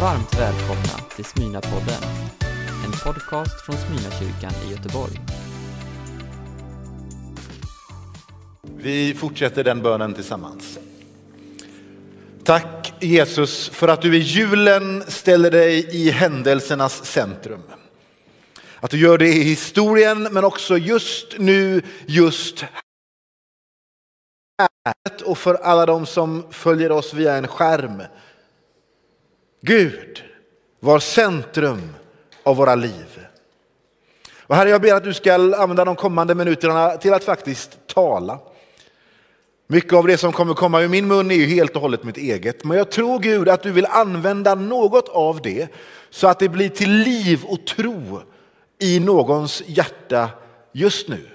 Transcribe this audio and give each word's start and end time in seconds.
Varmt 0.00 0.34
välkomna 0.34 1.08
till 1.16 1.24
Smyna-podden, 1.24 2.02
en 2.84 2.92
podcast 2.92 3.60
från 3.66 3.76
Smyna-kyrkan 3.76 4.52
i 4.66 4.70
Göteborg. 4.70 5.20
Vi 8.76 9.14
fortsätter 9.14 9.64
den 9.64 9.82
bönen 9.82 10.14
tillsammans. 10.14 10.78
Tack 12.44 12.94
Jesus 13.00 13.68
för 13.68 13.88
att 13.88 14.02
du 14.02 14.16
i 14.16 14.18
julen 14.18 15.04
ställer 15.08 15.50
dig 15.50 15.88
i 15.90 16.10
händelsernas 16.10 17.04
centrum. 17.04 17.62
Att 18.80 18.90
du 18.90 18.98
gör 18.98 19.18
det 19.18 19.28
i 19.28 19.42
historien 19.42 20.28
men 20.30 20.44
också 20.44 20.78
just 20.78 21.38
nu, 21.38 21.82
just 22.06 22.64
här. 24.58 25.24
Och 25.24 25.38
för 25.38 25.54
alla 25.54 25.86
de 25.86 26.06
som 26.06 26.46
följer 26.50 26.92
oss 26.92 27.14
via 27.14 27.34
en 27.34 27.48
skärm. 27.48 28.02
Gud, 29.66 30.22
var 30.80 30.98
centrum 30.98 31.94
av 32.42 32.56
våra 32.56 32.74
liv. 32.74 33.26
Och 34.40 34.56
Herre, 34.56 34.70
jag 34.70 34.82
ber 34.82 34.94
att 34.94 35.04
du 35.04 35.14
ska 35.14 35.34
använda 35.34 35.84
de 35.84 35.96
kommande 35.96 36.34
minuterna 36.34 36.96
till 36.96 37.14
att 37.14 37.24
faktiskt 37.24 37.78
tala. 37.86 38.38
Mycket 39.66 39.92
av 39.92 40.06
det 40.06 40.18
som 40.18 40.32
kommer 40.32 40.54
komma 40.54 40.80
ur 40.80 40.88
min 40.88 41.08
mun 41.08 41.30
är 41.30 41.34
ju 41.34 41.46
helt 41.46 41.76
och 41.76 41.82
hållet 41.82 42.04
mitt 42.04 42.16
eget. 42.16 42.64
Men 42.64 42.78
jag 42.78 42.90
tror 42.90 43.18
Gud 43.18 43.48
att 43.48 43.62
du 43.62 43.70
vill 43.70 43.86
använda 43.86 44.54
något 44.54 45.08
av 45.08 45.42
det 45.42 45.68
så 46.10 46.26
att 46.26 46.38
det 46.38 46.48
blir 46.48 46.68
till 46.68 46.90
liv 46.90 47.44
och 47.44 47.66
tro 47.66 48.22
i 48.78 49.00
någons 49.00 49.62
hjärta 49.66 50.30
just 50.72 51.08
nu. 51.08 51.28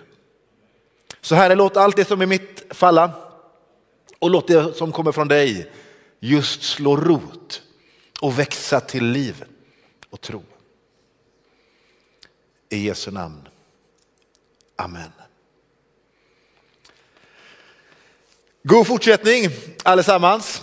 Så 1.21 1.35
Herre, 1.35 1.55
låt 1.55 1.77
allt 1.77 1.95
det 1.95 2.05
som 2.05 2.21
är 2.21 2.25
mitt 2.25 2.65
falla 2.69 3.11
och 4.19 4.29
låt 4.29 4.47
det 4.47 4.73
som 4.73 4.91
kommer 4.91 5.11
från 5.11 5.27
dig 5.27 5.71
just 6.19 6.63
slå 6.63 6.95
rot 6.95 7.61
och 8.19 8.39
växa 8.39 8.79
till 8.79 9.05
liv 9.05 9.43
och 10.09 10.21
tro. 10.21 10.43
I 12.69 12.77
Jesu 12.77 13.11
namn. 13.11 13.47
Amen. 14.75 15.11
God 18.63 18.87
fortsättning 18.87 19.49
allesammans. 19.83 20.61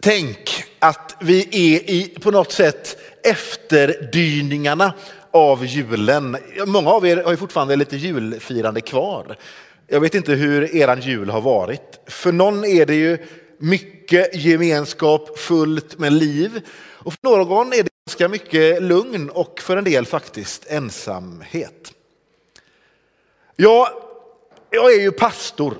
Tänk 0.00 0.64
att 0.78 1.16
vi 1.20 1.40
är 1.42 1.90
i 1.90 2.14
på 2.20 2.30
något 2.30 2.52
sätt 2.52 2.98
efterdyningarna 3.22 4.94
av 5.30 5.66
julen. 5.66 6.36
Många 6.66 6.90
av 6.90 7.06
er 7.06 7.16
har 7.16 7.30
ju 7.30 7.36
fortfarande 7.36 7.76
lite 7.76 7.96
julfirande 7.96 8.80
kvar. 8.80 9.36
Jag 9.86 10.00
vet 10.00 10.14
inte 10.14 10.32
hur 10.32 10.76
eran 10.76 11.00
jul 11.00 11.30
har 11.30 11.40
varit. 11.40 12.00
För 12.06 12.32
någon 12.32 12.64
är 12.64 12.86
det 12.86 12.94
ju 12.94 13.18
mycket 13.62 14.34
gemenskap, 14.34 15.38
fullt 15.38 15.98
med 15.98 16.12
liv. 16.12 16.60
Och 16.78 17.12
för 17.12 17.28
någon 17.28 17.72
är 17.72 17.82
det 17.82 17.90
ganska 18.06 18.28
mycket 18.28 18.82
lugn 18.82 19.30
och 19.30 19.60
för 19.60 19.76
en 19.76 19.84
del 19.84 20.06
faktiskt 20.06 20.66
ensamhet. 20.68 21.92
Jag, 23.56 23.88
jag 24.70 24.94
är 24.94 25.00
ju 25.00 25.12
pastor 25.12 25.76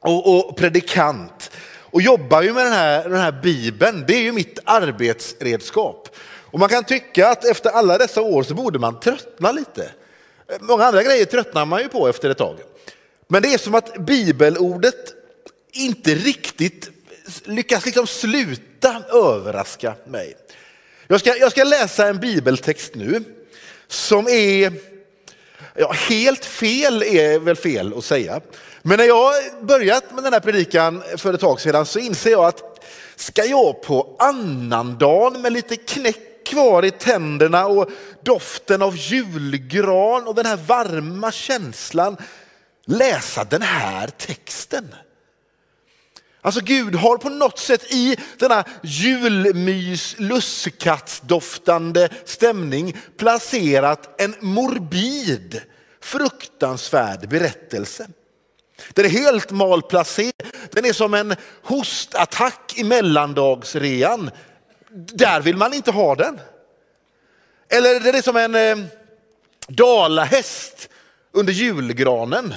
och, 0.00 0.48
och 0.48 0.56
predikant 0.56 1.50
och 1.90 2.02
jobbar 2.02 2.42
ju 2.42 2.52
med 2.52 2.66
den 2.66 2.72
här, 2.72 3.08
den 3.08 3.18
här 3.20 3.40
bibeln. 3.42 4.04
Det 4.08 4.14
är 4.14 4.22
ju 4.22 4.32
mitt 4.32 4.58
arbetsredskap. 4.64 6.08
Och 6.50 6.58
man 6.58 6.68
kan 6.68 6.84
tycka 6.84 7.28
att 7.28 7.44
efter 7.44 7.70
alla 7.70 7.98
dessa 7.98 8.22
år 8.22 8.42
så 8.42 8.54
borde 8.54 8.78
man 8.78 9.00
tröttna 9.00 9.52
lite. 9.52 9.90
Många 10.60 10.84
andra 10.84 11.02
grejer 11.02 11.24
tröttnar 11.24 11.66
man 11.66 11.82
ju 11.82 11.88
på 11.88 12.08
efter 12.08 12.30
ett 12.30 12.38
tag. 12.38 12.56
Men 13.28 13.42
det 13.42 13.54
är 13.54 13.58
som 13.58 13.74
att 13.74 13.98
bibelordet 13.98 15.14
inte 15.72 16.14
riktigt 16.14 16.90
lyckas 17.44 17.86
liksom 17.86 18.06
sluta 18.06 19.02
överraska 19.12 19.94
mig. 20.06 20.36
Jag 21.06 21.20
ska, 21.20 21.36
jag 21.36 21.50
ska 21.50 21.64
läsa 21.64 22.08
en 22.08 22.20
bibeltext 22.20 22.94
nu 22.94 23.24
som 23.88 24.28
är, 24.28 24.72
ja, 25.74 25.92
helt 25.92 26.44
fel 26.44 27.02
är 27.02 27.38
väl 27.38 27.56
fel 27.56 27.94
att 27.98 28.04
säga. 28.04 28.40
Men 28.82 28.98
när 28.98 29.04
jag 29.04 29.32
börjat 29.62 30.14
med 30.14 30.24
den 30.24 30.32
här 30.32 30.40
predikan 30.40 31.02
för 31.16 31.34
ett 31.34 31.40
tag 31.40 31.60
sedan 31.60 31.86
så 31.86 31.98
inser 31.98 32.30
jag 32.30 32.44
att 32.44 32.84
ska 33.16 33.44
jag 33.44 33.82
på 33.82 34.16
annandagen 34.18 35.42
med 35.42 35.52
lite 35.52 35.76
knäck 35.76 36.46
kvar 36.46 36.84
i 36.84 36.90
tänderna 36.90 37.66
och 37.66 37.90
doften 38.22 38.82
av 38.82 38.96
julgran 38.96 40.26
och 40.26 40.34
den 40.34 40.46
här 40.46 40.56
varma 40.56 41.32
känslan 41.32 42.16
läsa 42.84 43.44
den 43.44 43.62
här 43.62 44.06
texten. 44.06 44.94
Alltså 46.48 46.60
Gud 46.60 46.94
har 46.94 47.16
på 47.16 47.28
något 47.28 47.58
sätt 47.58 47.92
i 47.92 48.16
denna 48.38 48.64
julmys, 48.82 50.14
lustkattsdoftande 50.18 52.08
stämning 52.24 52.96
placerat 53.16 54.20
en 54.20 54.34
morbid, 54.40 55.62
fruktansvärd 56.00 57.28
berättelse. 57.28 58.08
Den 58.92 59.04
är 59.04 59.08
helt 59.08 59.50
malplacerad. 59.50 60.32
Den 60.70 60.84
är 60.84 60.92
som 60.92 61.14
en 61.14 61.34
hostattack 61.62 62.74
i 62.76 62.84
mellandagsrean. 62.84 64.30
Där 64.90 65.40
vill 65.40 65.56
man 65.56 65.74
inte 65.74 65.90
ha 65.90 66.14
den. 66.14 66.40
Eller 67.68 68.00
den 68.00 68.14
är 68.14 68.22
som 68.22 68.36
en 68.36 68.54
eh, 68.54 68.86
dalahäst 69.68 70.88
under 71.32 71.52
julgranen. 71.52 72.54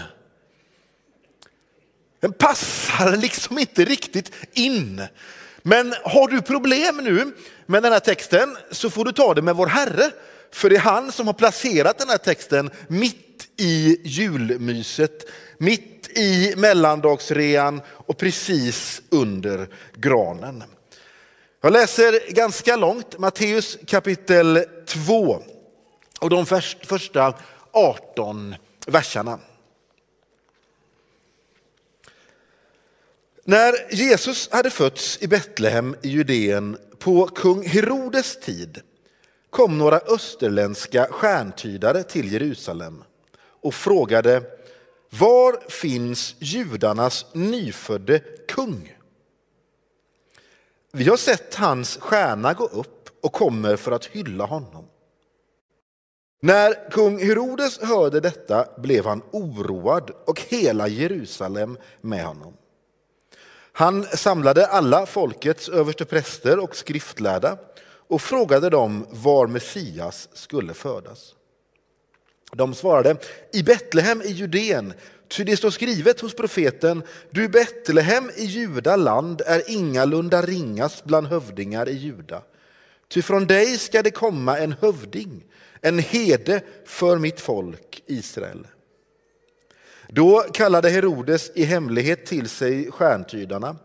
Den 2.21 2.33
passar 2.33 3.17
liksom 3.17 3.59
inte 3.59 3.85
riktigt 3.85 4.31
in. 4.53 5.01
Men 5.61 5.93
har 6.03 6.27
du 6.27 6.41
problem 6.41 6.97
nu 7.03 7.31
med 7.65 7.83
den 7.83 7.91
här 7.91 7.99
texten 7.99 8.57
så 8.71 8.89
får 8.89 9.05
du 9.05 9.11
ta 9.11 9.33
det 9.33 9.41
med 9.41 9.55
vår 9.55 9.67
Herre. 9.67 10.11
För 10.51 10.69
det 10.69 10.75
är 10.75 10.79
han 10.79 11.11
som 11.11 11.27
har 11.27 11.33
placerat 11.33 11.97
den 11.97 12.09
här 12.09 12.17
texten 12.17 12.69
mitt 12.87 13.47
i 13.57 14.01
julmyset, 14.03 15.29
mitt 15.57 16.17
i 16.17 16.53
mellandagsrean 16.57 17.81
och 17.87 18.17
precis 18.17 19.01
under 19.09 19.67
granen. 19.95 20.63
Jag 21.61 21.73
läser 21.73 22.33
ganska 22.33 22.75
långt, 22.75 23.19
Matteus 23.19 23.77
kapitel 23.87 24.65
2 24.87 25.43
och 26.19 26.29
de 26.29 26.45
första 26.85 27.33
18 27.71 28.55
verserna. 28.87 29.39
När 33.43 33.93
Jesus 33.93 34.49
hade 34.51 34.69
fötts 34.69 35.17
i 35.21 35.27
Betlehem 35.27 35.95
i 36.01 36.09
Judeen 36.09 36.77
på 36.99 37.27
kung 37.27 37.65
Herodes 37.65 38.39
tid 38.39 38.81
kom 39.49 39.77
några 39.77 39.97
österländska 39.97 41.07
stjärntydare 41.11 42.03
till 42.03 42.33
Jerusalem 42.33 43.03
och 43.61 43.73
frågade 43.73 44.43
var 45.09 45.69
finns 45.69 46.35
judarnas 46.39 47.25
nyfödde 47.33 48.19
kung? 48.47 48.97
Vi 50.91 51.09
har 51.09 51.17
sett 51.17 51.55
hans 51.55 51.97
stjärna 51.97 52.53
gå 52.53 52.65
upp 52.65 53.09
och 53.21 53.33
kommer 53.33 53.75
för 53.75 53.91
att 53.91 54.05
hylla 54.05 54.45
honom. 54.45 54.85
När 56.41 56.89
kung 56.89 57.19
Herodes 57.19 57.79
hörde 57.79 58.19
detta 58.19 58.67
blev 58.77 59.05
han 59.05 59.21
oroad 59.31 60.11
och 60.25 60.41
hela 60.41 60.87
Jerusalem 60.87 61.77
med 62.01 62.25
honom. 62.25 62.53
Han 63.73 64.03
samlade 64.03 64.67
alla 64.67 65.05
folkets 65.05 65.69
överstepräster 65.69 66.59
och 66.59 66.75
skriftlärda 66.75 67.57
och 68.07 68.21
frågade 68.21 68.69
dem 68.69 69.07
var 69.09 69.47
Messias 69.47 70.29
skulle 70.33 70.73
födas. 70.73 71.35
De 72.51 72.73
svarade, 72.73 73.15
i 73.53 73.63
Betlehem 73.63 74.21
i 74.21 74.31
Judeen, 74.31 74.93
ty 75.27 75.43
det 75.43 75.57
står 75.57 75.69
skrivet 75.69 76.19
hos 76.21 76.33
profeten, 76.33 77.03
du 77.29 77.47
Betlehem 77.47 78.31
i 78.35 78.45
Juda 78.45 78.95
land 78.95 79.41
är 79.45 79.71
ingalunda 79.71 80.41
ringast 80.41 81.05
bland 81.05 81.27
hövdingar 81.27 81.89
i 81.89 81.93
Juda. 81.93 82.41
Ty 83.07 83.21
från 83.21 83.47
dig 83.47 83.77
ska 83.77 84.01
det 84.01 84.11
komma 84.11 84.57
en 84.57 84.75
hövding, 84.81 85.43
en 85.81 85.99
hede 85.99 86.61
för 86.85 87.17
mitt 87.17 87.39
folk 87.39 88.03
Israel. 88.05 88.67
Då 90.13 90.45
kallade 90.53 90.89
Herodes 90.89 91.51
i 91.55 91.63
hemlighet 91.63 92.25
till 92.25 92.49
sig 92.49 92.91
stjärntydarna 92.91 93.75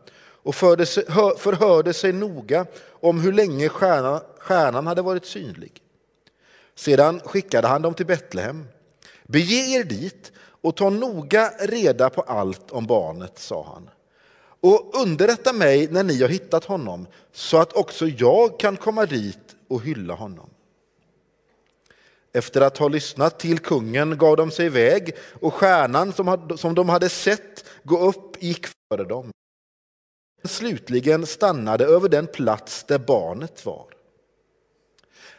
och 0.42 0.54
förhörde 0.54 1.92
sig 1.92 2.12
noga 2.12 2.66
om 2.88 3.20
hur 3.20 3.32
länge 3.32 3.68
stjärnan 3.68 4.86
hade 4.86 5.02
varit 5.02 5.26
synlig. 5.26 5.82
Sedan 6.74 7.20
skickade 7.20 7.68
han 7.68 7.82
dem 7.82 7.94
till 7.94 8.06
Betlehem. 8.06 8.64
Bege 9.24 9.78
er 9.78 9.84
dit 9.84 10.32
och 10.60 10.76
ta 10.76 10.90
noga 10.90 11.50
reda 11.60 12.10
på 12.10 12.20
allt 12.20 12.70
om 12.70 12.86
barnet, 12.86 13.38
sa 13.38 13.64
han. 13.74 13.90
Och 14.60 15.02
underrätta 15.02 15.52
mig 15.52 15.88
när 15.90 16.04
ni 16.04 16.22
har 16.22 16.28
hittat 16.28 16.64
honom 16.64 17.06
så 17.32 17.56
att 17.56 17.72
också 17.72 18.06
jag 18.06 18.60
kan 18.60 18.76
komma 18.76 19.06
dit 19.06 19.56
och 19.68 19.82
hylla 19.82 20.14
honom. 20.14 20.50
Efter 22.36 22.60
att 22.60 22.78
ha 22.78 22.88
lyssnat 22.88 23.38
till 23.38 23.58
kungen 23.58 24.18
gav 24.18 24.36
de 24.36 24.50
sig 24.50 24.66
iväg 24.66 25.16
och 25.40 25.54
stjärnan 25.54 26.12
som 26.56 26.74
de 26.74 26.88
hade 26.88 27.08
sett 27.08 27.64
gå 27.82 27.98
upp 27.98 28.42
gick 28.42 28.66
före 28.66 29.04
dem. 29.04 29.30
slutligen 30.44 31.26
stannade 31.26 31.84
över 31.84 32.08
den 32.08 32.26
plats 32.26 32.84
där 32.84 32.98
barnet 32.98 33.66
var. 33.66 33.86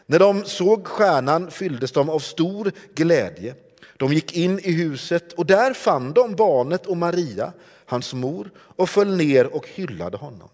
När 0.05 0.19
de 0.19 0.45
såg 0.45 0.87
stjärnan 0.87 1.51
fylldes 1.51 1.91
de 1.91 2.09
av 2.09 2.19
stor 2.19 2.71
glädje. 2.95 3.55
De 3.97 4.13
gick 4.13 4.33
in 4.37 4.59
i 4.59 4.71
huset 4.71 5.33
och 5.33 5.45
där 5.45 5.73
fann 5.73 6.13
de 6.13 6.35
barnet 6.35 6.85
och 6.85 6.97
Maria, 6.97 7.53
hans 7.85 8.13
mor, 8.13 8.51
och 8.57 8.89
föll 8.89 9.17
ner 9.17 9.55
och 9.55 9.67
hyllade 9.67 10.17
honom. 10.17 10.49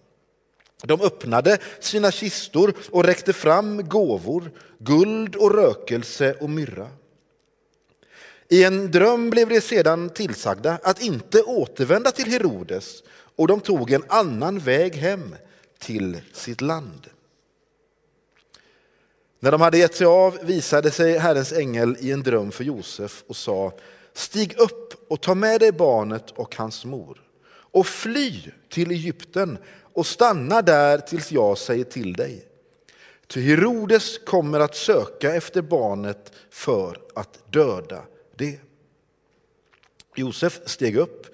De 0.88 1.02
öppnade 1.02 1.58
sina 1.80 2.12
kistor 2.12 2.74
och 2.92 3.04
räckte 3.04 3.34
fram 3.34 3.90
gåvor, 3.90 4.52
guld 4.78 5.36
och 5.36 5.56
rökelse 5.56 6.34
och 6.34 6.50
myrra. 6.50 6.90
I 8.50 8.64
en 8.64 8.92
dröm 8.92 9.30
blev 9.30 9.50
de 9.50 9.62
sedan 9.62 10.10
tillsagda 10.10 10.80
att 10.84 11.02
inte 11.02 11.42
återvända 11.42 12.12
till 12.12 12.32
Herodes 12.32 13.04
och 13.36 13.48
de 13.48 13.60
tog 13.60 13.92
en 13.92 14.04
annan 14.08 14.60
väg 14.60 14.96
hem 14.96 15.36
till 15.80 16.22
sitt 16.34 16.62
land. 16.62 17.08
När 19.40 19.52
de 19.52 19.62
hade 19.62 19.78
gett 19.78 19.96
sig 19.96 20.08
av 20.08 20.38
visade 20.42 20.92
sig 20.92 21.18
Herrens 21.18 21.54
ängel 21.54 21.98
i 22.00 22.12
en 22.12 22.24
dröm 22.24 22.52
för 22.52 22.64
Josef 22.64 23.24
och 23.28 23.36
sa 23.36 23.74
Stig 24.14 24.60
upp 24.60 25.12
och 25.12 25.22
ta 25.22 25.36
med 25.36 25.60
dig 25.60 25.72
barnet 25.72 26.32
och 26.32 26.56
hans 26.56 26.86
mor 26.86 27.23
och 27.74 27.88
fly 27.88 28.42
till 28.70 28.92
Egypten 28.92 29.58
och 29.94 30.06
stanna 30.06 30.62
där 30.62 30.98
tills 30.98 31.32
jag 31.32 31.58
säger 31.58 31.84
till 31.84 32.14
dig. 32.14 32.48
Ty 33.28 33.42
Herodes 33.42 34.18
kommer 34.18 34.60
att 34.60 34.76
söka 34.76 35.36
efter 35.36 35.62
barnet 35.62 36.32
för 36.50 37.02
att 37.16 37.52
döda 37.52 38.02
det. 38.36 38.60
Josef 40.16 40.60
steg 40.66 40.98
upp 40.98 41.26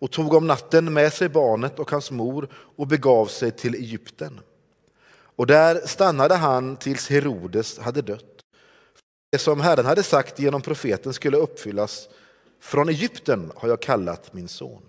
och 0.00 0.10
tog 0.10 0.34
om 0.34 0.46
natten 0.46 0.92
med 0.92 1.12
sig 1.12 1.28
barnet 1.28 1.78
och 1.78 1.90
hans 1.90 2.10
mor 2.10 2.48
och 2.52 2.86
begav 2.86 3.26
sig 3.26 3.50
till 3.50 3.74
Egypten. 3.74 4.40
Och 5.36 5.46
där 5.46 5.86
stannade 5.86 6.34
han 6.34 6.76
tills 6.76 7.08
Herodes 7.08 7.78
hade 7.78 8.02
dött. 8.02 8.44
Det 9.30 9.38
som 9.38 9.60
Herren 9.60 9.86
hade 9.86 10.02
sagt 10.02 10.38
genom 10.38 10.62
profeten 10.62 11.12
skulle 11.12 11.36
uppfyllas. 11.36 12.08
Från 12.60 12.88
Egypten 12.88 13.52
har 13.56 13.68
jag 13.68 13.82
kallat 13.82 14.32
min 14.32 14.48
son. 14.48 14.82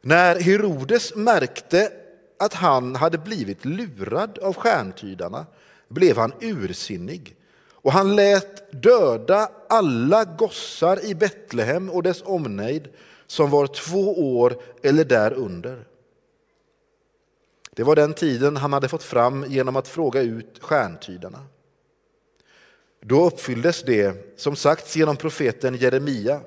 När 0.00 0.40
Herodes 0.40 1.14
märkte 1.14 1.92
att 2.38 2.54
han 2.54 2.96
hade 2.96 3.18
blivit 3.18 3.64
lurad 3.64 4.38
av 4.38 4.54
stjärntydarna 4.54 5.46
blev 5.88 6.16
han 6.16 6.32
ursinnig 6.40 7.36
och 7.72 7.92
han 7.92 8.16
lät 8.16 8.82
döda 8.82 9.50
alla 9.68 10.24
gossar 10.24 11.04
i 11.04 11.14
Betlehem 11.14 11.90
och 11.90 12.02
dess 12.02 12.22
omnejd 12.24 12.88
som 13.26 13.50
var 13.50 13.66
två 13.66 14.36
år 14.36 14.62
eller 14.82 15.04
därunder. 15.04 15.84
Det 17.70 17.82
var 17.82 17.96
den 17.96 18.14
tiden 18.14 18.56
han 18.56 18.72
hade 18.72 18.88
fått 18.88 19.02
fram 19.02 19.44
genom 19.48 19.76
att 19.76 19.88
fråga 19.88 20.20
ut 20.20 20.58
stjärntydarna. 20.60 21.46
Då 23.00 23.26
uppfylldes 23.26 23.82
det 23.82 24.38
som 24.40 24.56
sagts 24.56 24.96
genom 24.96 25.16
profeten 25.16 25.76
Jeremia. 25.76 26.40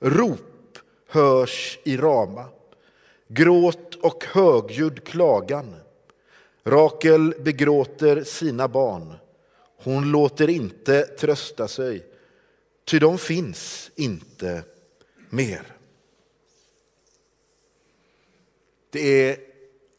Rop 0.00 0.78
hörs 1.08 1.78
i 1.84 1.96
Rama, 1.96 2.44
gråt 3.28 3.94
och 3.94 4.24
högljudd 4.24 5.04
klagan. 5.04 5.76
Rakel 6.64 7.34
begråter 7.40 8.24
sina 8.24 8.68
barn. 8.68 9.14
Hon 9.82 10.10
låter 10.10 10.50
inte 10.50 11.02
trösta 11.02 11.68
sig, 11.68 12.06
ty 12.84 12.98
de 12.98 13.18
finns 13.18 13.90
inte 13.96 14.62
mer. 15.30 15.62
Det 18.90 19.30
är 19.30 19.38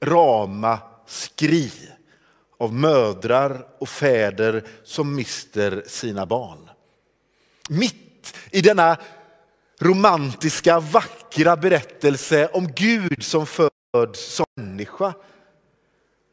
rama 0.01 0.79
skri 1.05 1.71
av 2.57 2.73
mödrar 2.73 3.67
och 3.79 3.89
fäder 3.89 4.67
som 4.83 5.15
mister 5.15 5.83
sina 5.87 6.25
barn. 6.25 6.69
Mitt 7.69 8.35
i 8.51 8.61
denna 8.61 8.97
romantiska, 9.79 10.79
vackra 10.79 11.18
vackra 11.29 11.55
berättelse 11.55 12.47
om 12.47 12.67
Gud 12.75 13.23
som 13.23 13.45
föds 13.45 14.35
som 14.35 14.45
människa 14.55 15.13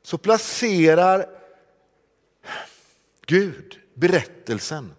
så 0.02 0.18
placerar 0.18 1.26
Gud 3.26 3.78
berättelsen 3.94 4.92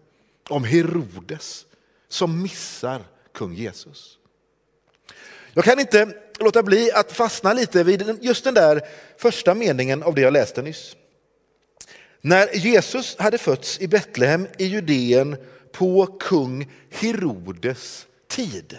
om 0.50 0.64
Herodes 0.64 1.66
som 2.08 2.42
missar 2.42 3.02
kung 3.34 3.54
Jesus. 3.54 4.18
Jag 5.54 5.66
kan 5.66 5.80
inte 5.80 6.14
låta 6.40 6.64
bli 6.64 6.92
att 6.92 7.12
fastna 7.12 7.54
lite 7.54 7.84
vid 7.84 8.18
just 8.22 8.44
den 8.44 8.54
där 8.54 8.82
första 9.18 9.54
meningen 9.54 10.04
av 10.04 10.16
det 10.16 10.22
jag 10.22 10.34
läste 10.34 10.62
nyss. 10.62 10.96
När 12.22 12.56
Jesus 12.56 13.18
hade 13.20 13.38
fötts 13.38 13.80
i 13.80 13.88
Betlehem 13.88 14.48
i 14.58 14.66
Judeen 14.66 15.38
på 15.72 16.18
kung 16.20 16.72
Herodes 16.90 18.08
tid. 18.28 18.78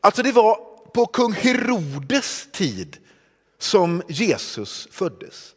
Alltså 0.00 0.22
det 0.22 0.32
var 0.32 0.58
på 0.94 1.06
kung 1.06 1.32
Herodes 1.32 2.48
tid 2.52 2.96
som 3.58 4.02
Jesus 4.08 4.88
föddes. 4.90 5.54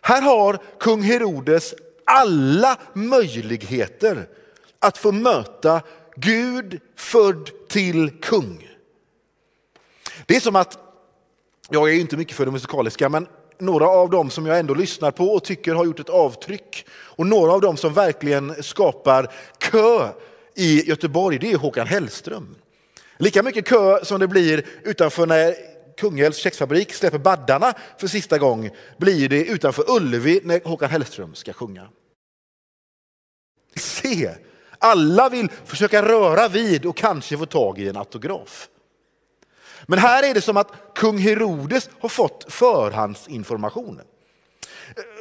Här 0.00 0.22
har 0.22 0.58
kung 0.80 1.02
Herodes 1.02 1.74
alla 2.04 2.78
möjligheter 2.92 4.28
att 4.78 4.98
få 4.98 5.12
möta 5.12 5.82
Gud 6.16 6.80
född 6.96 7.50
till 7.68 8.10
kung. 8.20 8.68
Det 10.26 10.36
är 10.36 10.40
som 10.40 10.56
att, 10.56 10.78
jag 11.68 11.90
är 11.90 11.94
inte 11.94 12.16
mycket 12.16 12.36
för 12.36 12.46
det 12.46 12.52
musikaliska, 12.52 13.08
men 13.08 13.26
några 13.58 13.88
av 13.88 14.10
dem 14.10 14.30
som 14.30 14.46
jag 14.46 14.58
ändå 14.58 14.74
lyssnar 14.74 15.10
på 15.10 15.24
och 15.24 15.44
tycker 15.44 15.74
har 15.74 15.84
gjort 15.84 16.00
ett 16.00 16.08
avtryck 16.08 16.86
och 16.90 17.26
några 17.26 17.52
av 17.52 17.60
dem 17.60 17.76
som 17.76 17.92
verkligen 17.92 18.62
skapar 18.62 19.32
kö 19.58 20.08
i 20.54 20.88
Göteborg, 20.88 21.38
det 21.38 21.52
är 21.52 21.56
Håkan 21.56 21.86
Hellström. 21.86 22.54
Lika 23.18 23.42
mycket 23.42 23.66
kö 23.66 24.04
som 24.04 24.20
det 24.20 24.28
blir 24.28 24.66
utanför 24.84 25.26
när 25.26 25.54
Kungälvs 25.96 26.36
kexfabrik 26.36 26.92
släpper 26.92 27.18
baddarna 27.18 27.74
för 27.98 28.06
sista 28.06 28.38
gång 28.38 28.70
blir 28.96 29.28
det 29.28 29.44
utanför 29.44 29.90
Ullevi 29.90 30.40
när 30.44 30.60
Håkan 30.64 30.90
Hellström 30.90 31.34
ska 31.34 31.52
sjunga. 31.52 31.88
Se, 33.76 34.30
alla 34.78 35.28
vill 35.28 35.48
försöka 35.64 36.02
röra 36.02 36.48
vid 36.48 36.86
och 36.86 36.96
kanske 36.96 37.38
få 37.38 37.46
tag 37.46 37.78
i 37.78 37.88
en 37.88 37.96
autograf. 37.96 38.68
Men 39.86 39.98
här 39.98 40.30
är 40.30 40.34
det 40.34 40.40
som 40.40 40.56
att 40.56 40.72
kung 40.94 41.18
Herodes 41.18 41.90
har 42.00 42.08
fått 42.08 42.46
förhandsinformation. 42.48 44.00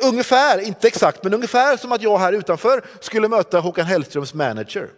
Ungefär, 0.04 0.60
inte 0.60 0.88
exakt, 0.88 1.24
men 1.24 1.34
ungefär 1.34 1.78
som 1.78 1.92
att 1.92 2.02
jag 2.02 2.18
här 2.18 2.34
utanför 2.34 2.86
skulle 3.00 3.28
möta 3.28 3.60
Håkan 3.60 3.86
Hellströms 3.86 4.34
manager. 4.34 4.90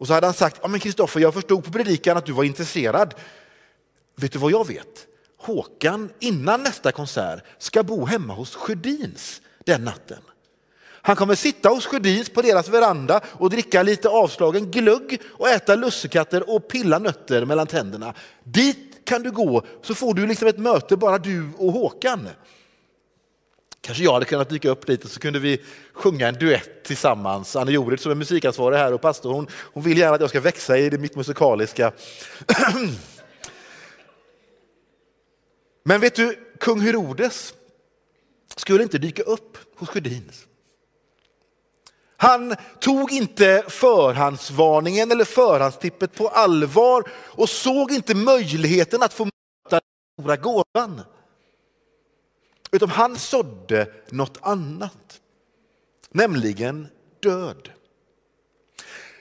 Och 0.00 0.06
så 0.06 0.12
hade 0.14 0.26
han 0.26 0.34
sagt, 0.34 0.58
ja 0.62 0.68
men 0.68 0.80
Kristoffer, 0.80 1.20
jag 1.20 1.34
förstod 1.34 1.64
på 1.64 1.72
predikan 1.72 2.16
att 2.16 2.26
du 2.26 2.32
var 2.32 2.44
intresserad. 2.44 3.14
Vet 4.16 4.32
du 4.32 4.38
vad 4.38 4.52
jag 4.52 4.66
vet? 4.66 5.06
Håkan 5.36 6.10
innan 6.20 6.62
nästa 6.62 6.92
konsert 6.92 7.44
ska 7.58 7.82
bo 7.82 8.04
hemma 8.06 8.34
hos 8.34 8.54
Sjödins 8.54 9.42
den 9.64 9.84
natten. 9.84 10.18
Han 11.02 11.16
kommer 11.16 11.34
sitta 11.34 11.68
hos 11.68 11.86
Sjödins 11.86 12.30
på 12.30 12.42
deras 12.42 12.68
veranda 12.68 13.20
och 13.26 13.50
dricka 13.50 13.82
lite 13.82 14.08
avslagen 14.08 14.70
glögg 14.70 15.20
och 15.26 15.48
äta 15.48 15.74
lussekatter 15.74 16.54
och 16.54 16.68
pilla 16.68 16.98
nötter 16.98 17.44
mellan 17.44 17.66
tänderna. 17.66 18.14
Dit 18.44 19.00
kan 19.04 19.22
du 19.22 19.30
gå 19.30 19.62
så 19.82 19.94
får 19.94 20.14
du 20.14 20.26
liksom 20.26 20.48
ett 20.48 20.58
möte 20.58 20.96
bara 20.96 21.18
du 21.18 21.50
och 21.58 21.72
Håkan. 21.72 22.28
Kanske 23.80 24.04
jag 24.04 24.12
hade 24.12 24.24
kunnat 24.24 24.48
dyka 24.48 24.70
upp 24.70 24.88
lite 24.88 25.08
så 25.08 25.20
kunde 25.20 25.38
vi 25.38 25.62
sjunga 25.92 26.28
en 26.28 26.34
duett 26.34 26.84
tillsammans. 26.84 27.56
Anne 27.56 27.72
Jorid 27.72 28.00
som 28.00 28.10
är 28.10 28.14
musikansvarig 28.14 28.76
här 28.76 28.92
och 28.92 29.00
pastor, 29.00 29.32
hon, 29.32 29.46
hon 29.52 29.82
vill 29.82 29.98
gärna 29.98 30.14
att 30.14 30.20
jag 30.20 30.30
ska 30.30 30.40
växa 30.40 30.78
i 30.78 30.90
det 30.90 30.98
mitt 30.98 31.16
musikaliska. 31.16 31.92
Men 35.84 36.00
vet 36.00 36.14
du, 36.14 36.38
kung 36.60 36.80
Herodes 36.80 37.54
skulle 38.56 38.82
inte 38.82 38.98
dyka 38.98 39.22
upp 39.22 39.58
hos 39.76 39.88
Sjödins. 39.88 40.46
Han 42.16 42.56
tog 42.80 43.12
inte 43.12 43.64
förhandsvarningen 43.68 45.10
eller 45.10 45.24
förhandstippet 45.24 46.14
på 46.14 46.28
allvar 46.28 47.04
och 47.12 47.48
såg 47.48 47.92
inte 47.92 48.14
möjligheten 48.14 49.02
att 49.02 49.12
få 49.12 49.24
möta 49.24 49.32
den 49.70 49.80
stora 50.20 50.36
gåvan. 50.36 51.00
Utan 52.72 52.88
han 52.88 53.18
sådde 53.18 53.92
något 54.10 54.38
annat, 54.40 55.20
nämligen 56.10 56.88
död. 57.20 57.70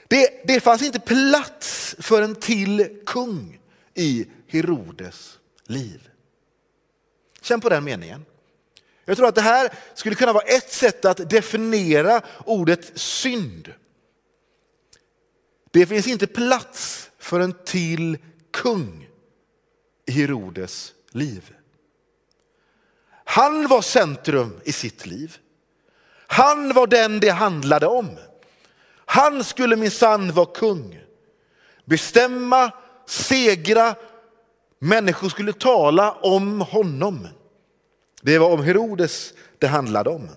Det, 0.07 0.47
det 0.47 0.59
fanns 0.59 0.81
inte 0.81 0.99
plats 0.99 1.95
för 1.99 2.21
en 2.21 2.35
till 2.35 3.01
kung 3.05 3.59
i 3.93 4.27
Herodes 4.47 5.39
liv. 5.63 6.09
Känn 7.41 7.61
på 7.61 7.69
den 7.69 7.83
meningen. 7.83 8.25
Jag 9.05 9.17
tror 9.17 9.27
att 9.27 9.35
det 9.35 9.41
här 9.41 9.73
skulle 9.93 10.15
kunna 10.15 10.33
vara 10.33 10.43
ett 10.43 10.71
sätt 10.71 11.05
att 11.05 11.29
definiera 11.29 12.21
ordet 12.45 12.99
synd. 12.99 13.73
Det 15.71 15.85
finns 15.85 16.07
inte 16.07 16.27
plats 16.27 17.09
för 17.17 17.39
en 17.39 17.53
till 17.65 18.17
kung 18.51 19.09
i 20.05 20.11
Herodes 20.11 20.93
liv. 21.11 21.53
Han 23.29 23.67
var 23.67 23.81
centrum 23.81 24.59
i 24.63 24.71
sitt 24.71 25.05
liv. 25.05 25.37
Han 26.27 26.73
var 26.73 26.87
den 26.87 27.19
det 27.19 27.29
handlade 27.29 27.87
om. 27.87 28.09
Han 29.05 29.43
skulle 29.43 29.75
minsann 29.75 30.33
vara 30.33 30.45
kung. 30.45 30.99
Bestämma, 31.85 32.71
segra, 33.07 33.95
människor 34.79 35.29
skulle 35.29 35.53
tala 35.53 36.11
om 36.11 36.61
honom. 36.61 37.27
Det 38.21 38.37
var 38.37 38.49
om 38.49 38.63
Herodes 38.63 39.33
det 39.57 39.67
handlade 39.67 40.09
om. 40.09 40.29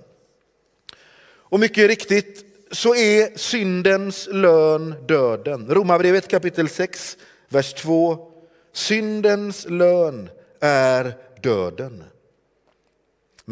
Och 1.25 1.61
mycket 1.61 1.89
riktigt 1.89 2.45
så 2.71 2.95
är 2.95 3.39
syndens 3.39 4.29
lön 4.33 4.95
döden. 5.09 5.75
Romarbrevet 5.75 6.29
kapitel 6.29 6.69
6, 6.69 7.17
vers 7.49 7.75
2. 7.75 8.31
Syndens 8.73 9.67
lön 9.69 10.31
är 10.61 11.15
döden. 11.43 12.05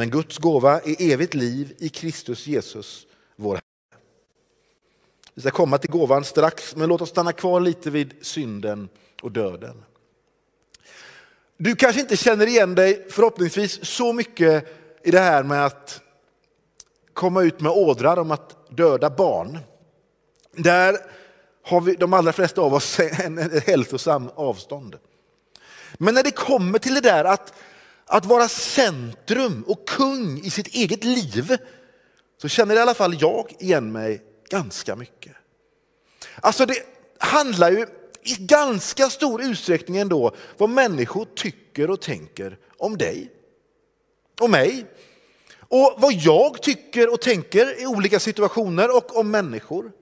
Men 0.00 0.10
Guds 0.10 0.38
gåva 0.38 0.80
är 0.80 1.12
evigt 1.12 1.34
liv 1.34 1.74
i 1.78 1.88
Kristus 1.88 2.46
Jesus, 2.46 3.06
vår 3.36 3.54
Herre. 3.54 4.00
Vi 5.34 5.42
ska 5.42 5.50
komma 5.50 5.78
till 5.78 5.90
gåvan 5.90 6.24
strax, 6.24 6.76
men 6.76 6.88
låt 6.88 7.00
oss 7.00 7.08
stanna 7.08 7.32
kvar 7.32 7.60
lite 7.60 7.90
vid 7.90 8.14
synden 8.22 8.88
och 9.22 9.32
döden. 9.32 9.84
Du 11.56 11.76
kanske 11.76 12.00
inte 12.00 12.16
känner 12.16 12.46
igen 12.46 12.74
dig 12.74 13.06
förhoppningsvis 13.10 13.84
så 13.84 14.12
mycket 14.12 14.66
i 15.02 15.10
det 15.10 15.20
här 15.20 15.42
med 15.42 15.66
att 15.66 16.00
komma 17.12 17.42
ut 17.42 17.60
med 17.60 17.72
ådrar 17.72 18.16
om 18.16 18.30
att 18.30 18.76
döda 18.76 19.10
barn. 19.10 19.58
Där 20.52 20.96
har 21.64 21.80
vi, 21.80 21.94
de 21.94 22.12
allra 22.12 22.32
flesta 22.32 22.60
av 22.60 22.74
oss 22.74 23.00
en 23.24 23.60
hälsosam 23.66 24.30
avstånd. 24.34 24.98
Men 25.98 26.14
när 26.14 26.22
det 26.22 26.30
kommer 26.30 26.78
till 26.78 26.94
det 26.94 27.00
där 27.00 27.24
att, 27.24 27.52
att 28.12 28.26
vara 28.26 28.48
centrum 28.48 29.64
och 29.66 29.88
kung 29.88 30.40
i 30.40 30.50
sitt 30.50 30.66
eget 30.66 31.04
liv 31.04 31.56
så 32.42 32.48
känner 32.48 32.74
i 32.76 32.78
alla 32.78 32.94
fall 32.94 33.16
jag 33.20 33.56
igen 33.58 33.92
mig 33.92 34.22
ganska 34.50 34.96
mycket. 34.96 35.32
Alltså 36.40 36.66
det 36.66 36.74
handlar 37.18 37.70
ju 37.70 37.86
i 38.22 38.34
ganska 38.38 39.10
stor 39.10 39.42
utsträckning 39.42 39.96
ändå 39.96 40.34
vad 40.58 40.70
människor 40.70 41.26
tycker 41.34 41.90
och 41.90 42.00
tänker 42.00 42.58
om 42.78 42.98
dig 42.98 43.30
och 44.40 44.50
mig. 44.50 44.86
Och 45.58 45.94
vad 45.96 46.12
jag 46.12 46.62
tycker 46.62 47.12
och 47.12 47.20
tänker 47.20 47.82
i 47.82 47.86
olika 47.86 48.20
situationer 48.20 48.96
och 48.96 49.16
om 49.16 49.30
människor. 49.30 49.92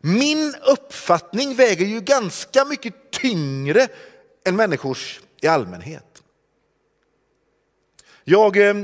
Min 0.00 0.54
uppfattning 0.66 1.54
väger 1.54 1.86
ju 1.86 2.00
ganska 2.00 2.64
mycket 2.64 3.10
tyngre 3.10 3.88
än 4.44 4.56
människors 4.56 5.20
i 5.40 5.46
allmänhet. 5.46 6.05
Jag 8.28 8.68
eh, 8.68 8.74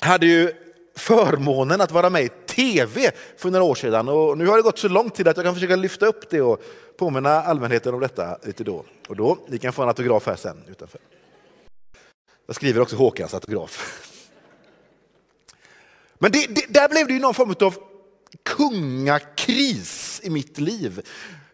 hade 0.00 0.26
ju 0.26 0.52
förmånen 0.96 1.80
att 1.80 1.90
vara 1.90 2.10
med 2.10 2.22
i 2.22 2.28
tv 2.46 3.10
för 3.36 3.50
några 3.50 3.64
år 3.64 3.74
sedan 3.74 4.08
och 4.08 4.38
nu 4.38 4.46
har 4.46 4.56
det 4.56 4.62
gått 4.62 4.78
så 4.78 4.88
lång 4.88 5.10
tid 5.10 5.28
att 5.28 5.36
jag 5.36 5.46
kan 5.46 5.54
försöka 5.54 5.76
lyfta 5.76 6.06
upp 6.06 6.30
det 6.30 6.40
och 6.40 6.62
påminna 6.96 7.30
allmänheten 7.30 7.94
om 7.94 8.00
detta 8.00 8.38
lite 8.42 8.64
då 8.64 8.84
och 9.08 9.16
då. 9.16 9.38
Ni 9.48 9.58
kan 9.58 9.72
få 9.72 9.82
en 9.82 9.88
autograf 9.88 10.26
här 10.26 10.36
sen 10.36 10.62
utanför. 10.68 11.00
Jag 12.46 12.56
skriver 12.56 12.80
också 12.80 12.96
Håkans 12.96 13.34
autograf. 13.34 14.02
Men 16.18 16.32
det, 16.32 16.46
det, 16.48 16.66
där 16.68 16.88
blev 16.88 17.06
det 17.06 17.12
ju 17.12 17.20
någon 17.20 17.34
form 17.34 17.54
av 17.60 17.74
kungakris 18.42 20.20
i 20.24 20.30
mitt 20.30 20.58
liv. 20.58 21.02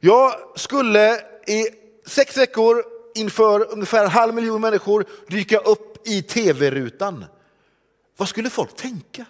Jag 0.01 0.33
skulle 0.57 1.21
i 1.47 1.67
sex 2.07 2.37
veckor 2.37 2.85
inför 3.15 3.73
ungefär 3.73 4.05
en 4.05 4.11
halv 4.11 4.35
miljon 4.35 4.61
människor 4.61 5.05
dyka 5.29 5.59
upp 5.59 5.92
i 6.05 6.23
tv-rutan. 6.23 7.25
Vad 8.17 8.29
skulle 8.29 8.51
folk 8.51 8.77
tänka? 8.77 9.27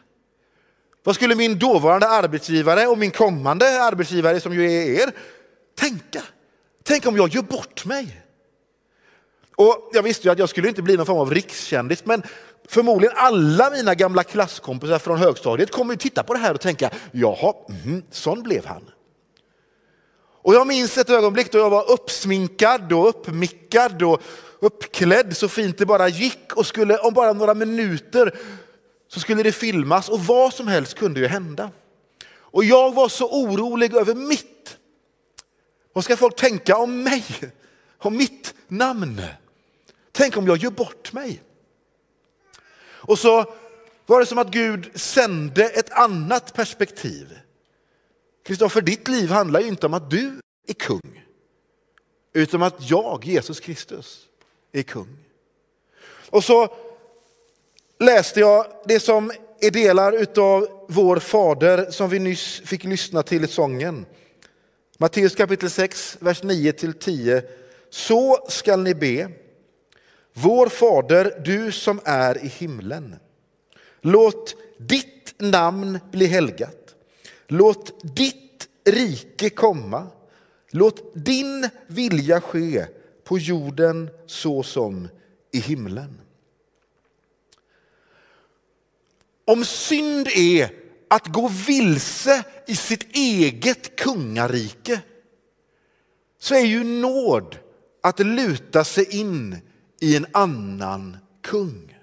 Vad 1.04 1.14
skulle 1.14 1.34
min 1.34 1.58
dåvarande 1.58 2.08
arbetsgivare 2.08 2.86
och 2.86 2.98
min 2.98 3.10
kommande 3.10 3.82
arbetsgivare 3.82 4.40
som 4.40 4.54
ju 4.54 4.72
är 4.72 5.02
er 5.02 5.12
tänka? 5.78 6.22
Tänk 6.82 7.06
om 7.06 7.16
jag 7.16 7.28
gör 7.28 7.42
bort 7.42 7.84
mig? 7.84 8.22
Och 9.56 9.90
jag 9.92 10.02
visste 10.02 10.28
ju 10.28 10.32
att 10.32 10.38
jag 10.38 10.48
skulle 10.48 10.68
inte 10.68 10.82
bli 10.82 10.96
någon 10.96 11.06
form 11.06 11.18
av 11.18 11.30
rikskändis, 11.34 12.04
men 12.04 12.22
förmodligen 12.68 13.16
alla 13.16 13.70
mina 13.70 13.94
gamla 13.94 14.24
klasskompisar 14.24 14.98
från 14.98 15.18
högstadiet 15.18 15.70
kommer 15.70 15.92
ju 15.92 15.98
titta 15.98 16.22
på 16.22 16.32
det 16.32 16.38
här 16.38 16.54
och 16.54 16.60
tänka, 16.60 16.90
jaha, 17.12 17.54
mm, 17.84 18.02
sån 18.10 18.42
blev 18.42 18.66
han. 18.66 18.90
Och 20.42 20.54
jag 20.54 20.66
minns 20.66 20.98
ett 20.98 21.10
ögonblick 21.10 21.52
då 21.52 21.58
jag 21.58 21.70
var 21.70 21.90
uppsminkad 21.90 22.92
och 22.92 23.08
uppmickad 23.08 24.02
och 24.02 24.22
uppklädd 24.62 25.36
så 25.36 25.48
fint 25.48 25.78
det 25.78 25.86
bara 25.86 26.08
gick 26.08 26.56
och 26.56 26.66
skulle 26.66 26.98
om 26.98 27.14
bara 27.14 27.32
några 27.32 27.54
minuter 27.54 28.38
så 29.08 29.20
skulle 29.20 29.42
det 29.42 29.52
filmas 29.52 30.08
och 30.08 30.20
vad 30.20 30.54
som 30.54 30.68
helst 30.68 30.94
kunde 30.94 31.20
ju 31.20 31.26
hända. 31.26 31.70
Och 32.28 32.64
jag 32.64 32.94
var 32.94 33.08
så 33.08 33.42
orolig 33.42 33.94
över 33.94 34.14
mitt. 34.14 34.78
Vad 35.92 36.04
ska 36.04 36.16
folk 36.16 36.36
tänka 36.36 36.76
om 36.76 37.02
mig? 37.02 37.24
Om 37.98 38.16
mitt 38.16 38.54
namn? 38.68 39.22
Tänk 40.12 40.36
om 40.36 40.46
jag 40.46 40.56
gör 40.56 40.70
bort 40.70 41.12
mig? 41.12 41.42
Och 42.84 43.18
så 43.18 43.54
var 44.06 44.20
det 44.20 44.26
som 44.26 44.38
att 44.38 44.50
Gud 44.50 44.90
sände 44.94 45.68
ett 45.68 45.92
annat 45.92 46.54
perspektiv. 46.54 47.38
Kristoffer, 48.44 48.80
ditt 48.80 49.08
liv 49.08 49.30
handlar 49.30 49.60
ju 49.60 49.68
inte 49.68 49.86
om 49.86 49.94
att 49.94 50.10
du 50.10 50.40
är 50.66 50.74
kung, 50.74 51.24
utan 52.32 52.62
om 52.62 52.66
att 52.66 52.90
jag, 52.90 53.24
Jesus 53.24 53.60
Kristus, 53.60 54.28
är 54.72 54.82
kung. 54.82 55.18
Och 56.30 56.44
så 56.44 56.74
läste 57.98 58.40
jag 58.40 58.66
det 58.84 59.00
som 59.00 59.32
är 59.60 59.70
delar 59.70 60.12
utav 60.12 60.86
vår 60.88 61.16
fader 61.16 61.90
som 61.90 62.10
vi 62.10 62.18
nyss 62.18 62.60
fick 62.64 62.84
lyssna 62.84 63.22
till 63.22 63.44
i 63.44 63.48
sången. 63.48 64.06
Matteus 64.98 65.34
kapitel 65.34 65.70
6, 65.70 66.16
vers 66.20 66.42
9 66.42 66.72
till 66.72 66.92
10. 66.92 67.42
Så 67.90 68.46
skall 68.48 68.82
ni 68.82 68.94
be. 68.94 69.30
Vår 70.32 70.66
fader, 70.66 71.42
du 71.44 71.72
som 71.72 72.00
är 72.04 72.44
i 72.44 72.48
himlen. 72.48 73.16
Låt 74.00 74.54
ditt 74.78 75.34
namn 75.38 75.98
bli 76.12 76.26
helgat. 76.26 76.94
Låt 77.46 78.16
ditt 78.16 78.68
rike 78.84 79.50
komma. 79.50 80.06
Låt 80.70 81.14
din 81.14 81.68
vilja 81.86 82.40
ske 82.40 82.86
på 83.24 83.38
jorden 83.38 84.10
så 84.26 84.62
som 84.62 85.08
i 85.52 85.58
himlen. 85.58 86.20
Om 89.44 89.64
synd 89.64 90.28
är 90.28 90.70
att 91.08 91.26
gå 91.26 91.48
vilse 91.48 92.44
i 92.66 92.76
sitt 92.76 93.16
eget 93.16 93.96
kungarike 93.96 95.00
så 96.38 96.54
är 96.54 96.64
ju 96.64 96.84
nåd 96.84 97.58
att 98.02 98.18
luta 98.18 98.84
sig 98.84 99.20
in 99.20 99.56
i 100.00 100.16
en 100.16 100.26
annan 100.32 101.16
kung. 101.42 101.98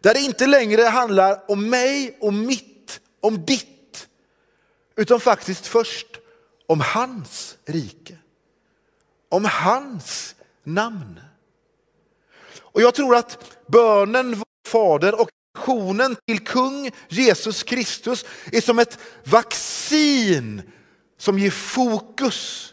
Där 0.00 0.14
det 0.14 0.20
inte 0.20 0.46
längre 0.46 0.82
handlar 0.82 1.50
om 1.50 1.70
mig 1.70 2.18
och 2.20 2.34
mitt, 2.34 3.00
om 3.20 3.44
ditt, 3.44 4.08
utan 4.96 5.20
faktiskt 5.20 5.66
först 5.66 6.06
om 6.66 6.80
hans 6.80 7.58
rike. 7.64 8.18
Om 9.30 9.44
hans 9.44 10.34
namn. 10.64 11.20
Och 12.60 12.82
jag 12.82 12.94
tror 12.94 13.16
att 13.16 13.56
bönen, 13.66 14.42
Fader 14.66 15.20
och 15.20 15.28
relationen 15.54 16.16
till 16.26 16.44
kung 16.44 16.90
Jesus 17.08 17.62
Kristus 17.62 18.24
är 18.52 18.60
som 18.60 18.78
ett 18.78 18.98
vaccin 19.24 20.62
som 21.18 21.38
ger 21.38 21.50
fokus 21.50 22.66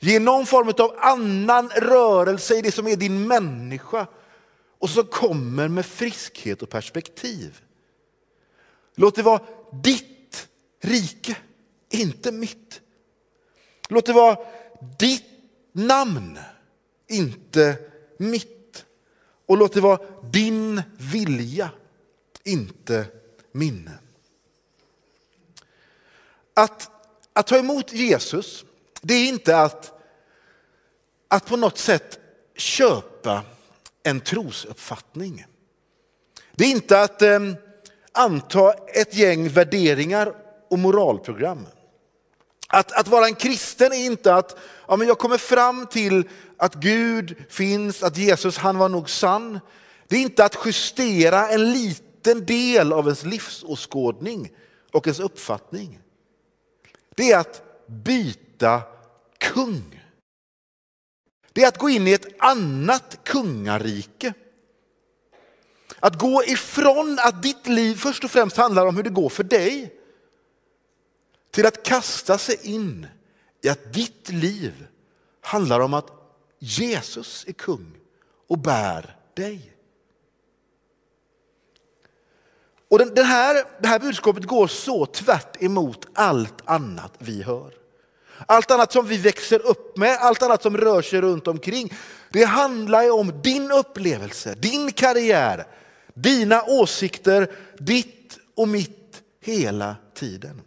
Ger 0.00 0.20
någon 0.20 0.46
form 0.46 0.68
av 0.78 0.96
annan 0.98 1.68
rörelse 1.68 2.54
i 2.54 2.62
det 2.62 2.72
som 2.72 2.86
är 2.86 2.96
din 2.96 3.26
människa 3.26 4.06
och 4.78 4.90
som 4.90 5.06
kommer 5.06 5.68
med 5.68 5.86
friskhet 5.86 6.62
och 6.62 6.70
perspektiv. 6.70 7.60
Låt 8.94 9.14
det 9.14 9.22
vara 9.22 9.40
ditt 9.82 10.48
rike, 10.82 11.36
inte 11.90 12.32
mitt. 12.32 12.80
Låt 13.88 14.06
det 14.06 14.12
vara 14.12 14.36
ditt 14.98 15.37
namn, 15.72 16.38
inte 17.06 17.76
mitt. 18.18 18.84
Och 19.46 19.56
låt 19.56 19.72
det 19.72 19.80
vara 19.80 20.00
din 20.30 20.82
vilja, 20.98 21.70
inte 22.44 23.06
min. 23.52 23.90
Att, 26.54 26.90
att 27.32 27.46
ta 27.46 27.56
emot 27.56 27.92
Jesus 27.92 28.64
det 29.00 29.14
är 29.14 29.28
inte 29.28 29.58
att, 29.58 29.92
att 31.28 31.46
på 31.46 31.56
något 31.56 31.78
sätt 31.78 32.18
köpa 32.56 33.42
en 34.02 34.20
trosuppfattning. 34.20 35.46
Det 36.52 36.64
är 36.64 36.70
inte 36.70 37.00
att 37.00 37.22
eh, 37.22 37.40
anta 38.12 38.72
ett 38.72 39.14
gäng 39.14 39.48
värderingar 39.48 40.34
och 40.70 40.78
moralprogram. 40.78 41.66
Att, 42.68 42.92
att 42.92 43.08
vara 43.08 43.26
en 43.26 43.34
kristen 43.34 43.92
är 43.92 44.06
inte 44.06 44.34
att 44.34 44.56
ja, 44.88 44.96
men 44.96 45.08
jag 45.08 45.18
kommer 45.18 45.38
fram 45.38 45.86
till 45.86 46.28
att 46.56 46.74
Gud 46.74 47.36
finns, 47.48 48.02
att 48.02 48.16
Jesus 48.16 48.56
han 48.56 48.78
var 48.78 48.88
nog 48.88 49.10
sann. 49.10 49.60
Det 50.08 50.16
är 50.16 50.20
inte 50.20 50.44
att 50.44 50.58
justera 50.64 51.48
en 51.48 51.72
liten 51.72 52.46
del 52.46 52.92
av 52.92 53.04
ens 53.04 53.24
livsåskådning 53.24 54.52
och 54.92 55.06
ens 55.06 55.20
uppfattning. 55.20 55.98
Det 57.14 57.32
är 57.32 57.38
att 57.38 57.62
byta 57.86 58.82
kung. 59.38 60.04
Det 61.52 61.62
är 61.62 61.68
att 61.68 61.78
gå 61.78 61.88
in 61.88 62.08
i 62.08 62.12
ett 62.12 62.42
annat 62.42 63.18
kungarike. 63.24 64.32
Att 66.00 66.18
gå 66.18 66.44
ifrån 66.44 67.18
att 67.22 67.42
ditt 67.42 67.66
liv 67.66 67.94
först 67.94 68.24
och 68.24 68.30
främst 68.30 68.56
handlar 68.56 68.86
om 68.86 68.96
hur 68.96 69.02
det 69.02 69.10
går 69.10 69.28
för 69.28 69.44
dig 69.44 69.94
till 71.50 71.66
att 71.66 71.82
kasta 71.82 72.38
sig 72.38 72.58
in 72.62 73.06
i 73.62 73.68
att 73.68 73.92
ditt 73.92 74.28
liv 74.28 74.86
handlar 75.40 75.80
om 75.80 75.94
att 75.94 76.10
Jesus 76.58 77.44
är 77.48 77.52
kung 77.52 77.92
och 78.48 78.58
bär 78.58 79.16
dig. 79.34 79.74
Och 82.90 82.98
den, 82.98 83.14
den 83.14 83.24
här, 83.24 83.64
det 83.80 83.88
här 83.88 83.98
budskapet 83.98 84.44
går 84.44 84.66
så 84.66 85.06
tvärt 85.06 85.62
emot 85.62 86.06
allt 86.14 86.62
annat 86.64 87.12
vi 87.18 87.42
hör. 87.42 87.72
Allt 88.46 88.70
annat 88.70 88.92
som 88.92 89.06
vi 89.06 89.16
växer 89.16 89.66
upp 89.66 89.96
med, 89.96 90.18
allt 90.20 90.42
annat 90.42 90.62
som 90.62 90.76
rör 90.76 91.02
sig 91.02 91.20
runt 91.20 91.48
omkring. 91.48 91.92
Det 92.30 92.44
handlar 92.44 93.02
ju 93.02 93.10
om 93.10 93.42
din 93.42 93.70
upplevelse, 93.70 94.54
din 94.54 94.92
karriär, 94.92 95.66
dina 96.14 96.62
åsikter, 96.62 97.52
ditt 97.78 98.38
och 98.54 98.68
mitt 98.68 99.22
hela 99.40 99.96
tiden. 100.14 100.62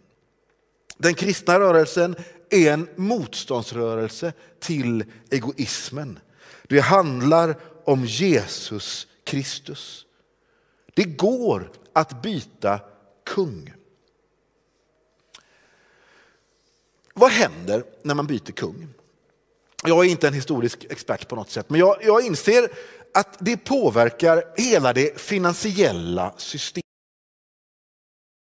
Den 0.98 1.14
kristna 1.14 1.60
rörelsen 1.60 2.16
är 2.52 2.72
en 2.72 2.88
motståndsrörelse 2.96 4.32
till 4.58 5.04
egoismen. 5.30 6.18
Det 6.62 6.80
handlar 6.80 7.56
om 7.84 8.04
Jesus 8.04 9.06
Kristus. 9.24 10.06
Det 10.94 11.04
går 11.04 11.70
att 11.92 12.22
byta 12.22 12.80
kung. 13.26 13.74
Vad 17.14 17.30
händer 17.30 17.84
när 18.02 18.14
man 18.14 18.26
byter 18.26 18.52
kung? 18.52 18.88
Jag 19.84 20.04
är 20.06 20.10
inte 20.10 20.28
en 20.28 20.34
historisk 20.34 20.86
expert 20.90 21.28
på 21.28 21.36
något 21.36 21.50
sätt, 21.50 21.70
men 21.70 21.80
jag, 21.80 21.96
jag 22.02 22.26
inser 22.26 22.68
att 23.14 23.36
det 23.38 23.56
påverkar 23.56 24.44
hela 24.56 24.92
det 24.92 25.20
finansiella 25.20 26.34
systemet. 26.36 26.91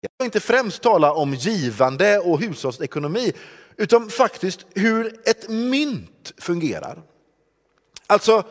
Jag 0.05 0.11
vill 0.17 0.25
inte 0.25 0.39
främst 0.39 0.81
tala 0.81 1.13
om 1.13 1.33
givande 1.33 2.19
och 2.19 2.39
hushållsekonomi, 2.39 3.33
utan 3.77 4.09
faktiskt 4.09 4.65
hur 4.75 5.19
ett 5.25 5.49
mynt 5.49 6.33
fungerar. 6.37 7.01
Alltså, 8.07 8.43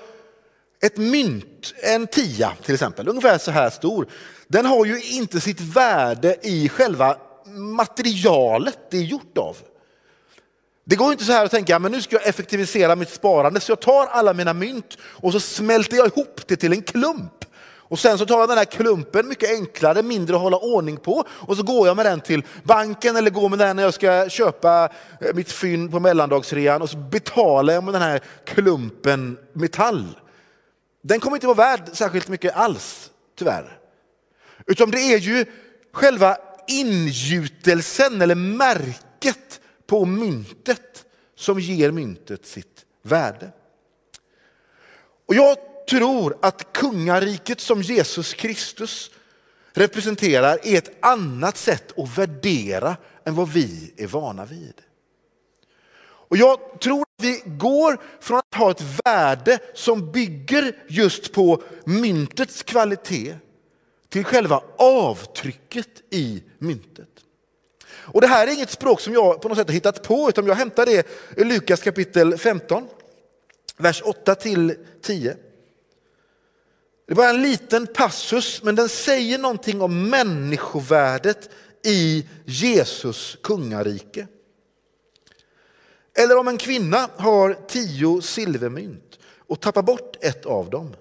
ett 0.83 0.97
mynt, 0.97 1.75
en 1.83 2.07
tia 2.07 2.53
till 2.63 2.75
exempel, 2.75 3.09
ungefär 3.09 3.39
så 3.39 3.51
här 3.51 3.71
stor, 3.71 4.07
den 4.49 4.67
har 4.67 4.85
ju 4.85 5.03
inte 5.03 5.41
sitt 5.41 5.61
värde 5.61 6.37
i 6.43 6.69
själva 6.69 7.17
materialet 7.47 8.79
det 8.91 8.97
är 8.97 9.03
gjort 9.03 9.39
av. 9.39 9.57
Det 10.85 10.97
går 10.97 11.13
inte 11.13 11.25
så 11.25 11.33
här 11.33 11.45
att 11.45 11.51
tänka, 11.51 11.79
men 11.79 11.93
nu 11.93 12.03
ska 12.03 12.17
jag 12.17 12.27
effektivisera 12.27 12.97
mitt 12.97 13.11
sparande 13.11 13.61
så 13.61 13.73
jag 13.73 13.81
tar 13.81 14.07
alla 14.07 14.35
mina 14.35 14.53
mynt 14.53 14.99
och 15.03 15.33
så 15.33 15.41
smälter 15.41 15.97
jag 15.97 16.07
ihop 16.07 16.41
det 16.47 16.57
till 16.57 16.73
en 16.73 16.83
klump. 16.83 17.45
Och 17.95 18.01
sen 18.01 18.19
så 18.19 18.27
tar 18.27 18.41
jag 18.41 18.49
den 18.49 18.59
här 18.59 18.65
klumpen, 18.65 19.29
mycket 19.29 19.51
enklare, 19.51 20.03
mindre 20.03 20.37
att 20.37 20.43
hålla 20.43 20.57
ordning 20.57 20.97
på. 20.97 21.25
Och 21.31 21.57
så 21.57 21.63
går 21.63 21.87
jag 21.87 21.97
med 21.97 22.07
den 22.07 22.21
till 22.21 22.43
banken 22.63 23.17
eller 23.17 23.31
går 23.31 23.49
med 23.49 23.59
den 23.59 23.77
när 23.77 23.83
jag 23.83 23.95
ska 23.95 24.29
köpa 24.29 24.89
eh, 25.21 25.35
mitt 25.35 25.53
fynd 25.53 25.91
på 25.91 26.01
mellandagsrean 26.01 26.83
och 26.83 26.91
så 26.91 26.97
betalar 26.97 27.75
jag 27.75 27.85
med 27.85 27.95
den 27.95 28.03
här 28.03 28.21
klumpen 28.45 29.39
metall. 29.53 30.19
Den 31.03 31.21
kommer 31.21 31.37
inte 31.37 31.47
vara 31.47 31.57
värd 31.57 31.81
särskilt 31.93 32.29
mycket 32.29 32.57
alls, 32.57 33.11
tyvärr. 33.39 33.79
Utan 34.67 34.91
det 34.91 35.01
är 35.01 35.19
ju 35.19 35.45
själva 35.93 36.37
ingjutelsen 36.69 38.23
eller 38.23 38.35
märket 38.35 39.61
på 39.87 40.05
myntet 40.05 41.05
som 41.37 41.61
ger 41.61 41.91
myntet 41.91 42.47
sitt 42.47 42.85
värde. 43.03 43.51
Och 45.27 45.35
jag 45.35 45.57
tror 45.91 46.37
att 46.43 46.73
kungariket 46.73 47.61
som 47.61 47.83
Jesus 47.83 48.35
Kristus 48.35 49.11
representerar 49.73 50.59
är 50.63 50.79
ett 50.79 51.05
annat 51.05 51.57
sätt 51.57 51.99
att 51.99 52.19
värdera 52.19 52.97
än 53.25 53.35
vad 53.35 53.49
vi 53.49 53.95
är 53.97 54.07
vana 54.07 54.45
vid. 54.45 54.75
Och 56.35 56.37
jag 56.37 56.81
tror 56.81 57.03
att 57.03 57.25
vi 57.25 57.43
går 57.47 57.99
från 58.21 58.39
att 58.39 58.55
ha 58.55 58.71
ett 58.71 59.01
värde 59.05 59.59
som 59.75 60.13
bygger 60.13 60.77
just 60.89 61.33
på 61.33 61.63
myntets 61.85 62.63
kvalitet 62.63 63.37
till 64.09 64.25
själva 64.25 64.63
avtrycket 64.77 66.03
i 66.11 66.43
myntet. 66.59 67.09
Och 67.87 68.21
Det 68.21 68.27
här 68.27 68.47
är 68.47 68.53
inget 68.53 68.71
språk 68.71 69.01
som 69.01 69.15
jag 69.15 69.41
på 69.41 69.49
något 69.49 69.59
sätt 69.59 69.69
har 69.69 69.75
hittat 69.75 70.03
på, 70.03 70.29
utan 70.29 70.47
jag 70.47 70.55
hämtar 70.55 70.87
det 70.87 71.07
i 71.37 71.45
Lukas 71.45 71.81
kapitel 71.81 72.39
15, 72.39 72.87
vers 73.77 74.03
8 74.05 74.35
till 74.35 74.75
10. 75.03 75.37
Det 77.07 77.13
är 77.13 77.17
bara 77.17 77.31
en 77.31 77.43
liten 77.43 77.87
passus, 77.87 78.63
men 78.63 78.75
den 78.75 78.89
säger 78.89 79.39
någonting 79.39 79.83
om 79.83 80.11
människovärdet 80.11 81.51
i 81.85 82.27
Jesus 82.45 83.39
kungarike. 83.43 84.27
Eller 86.19 86.39
om 86.39 86.49
en 86.49 86.59
kvinna 86.59 87.09
har 87.17 87.57
tio 87.69 88.23
silvermynt 88.23 89.19
och 89.49 89.61
tappar 89.61 89.83
bort 89.83 90.17
ett 90.21 90.47
av 90.47 90.71
dem. 90.71 90.97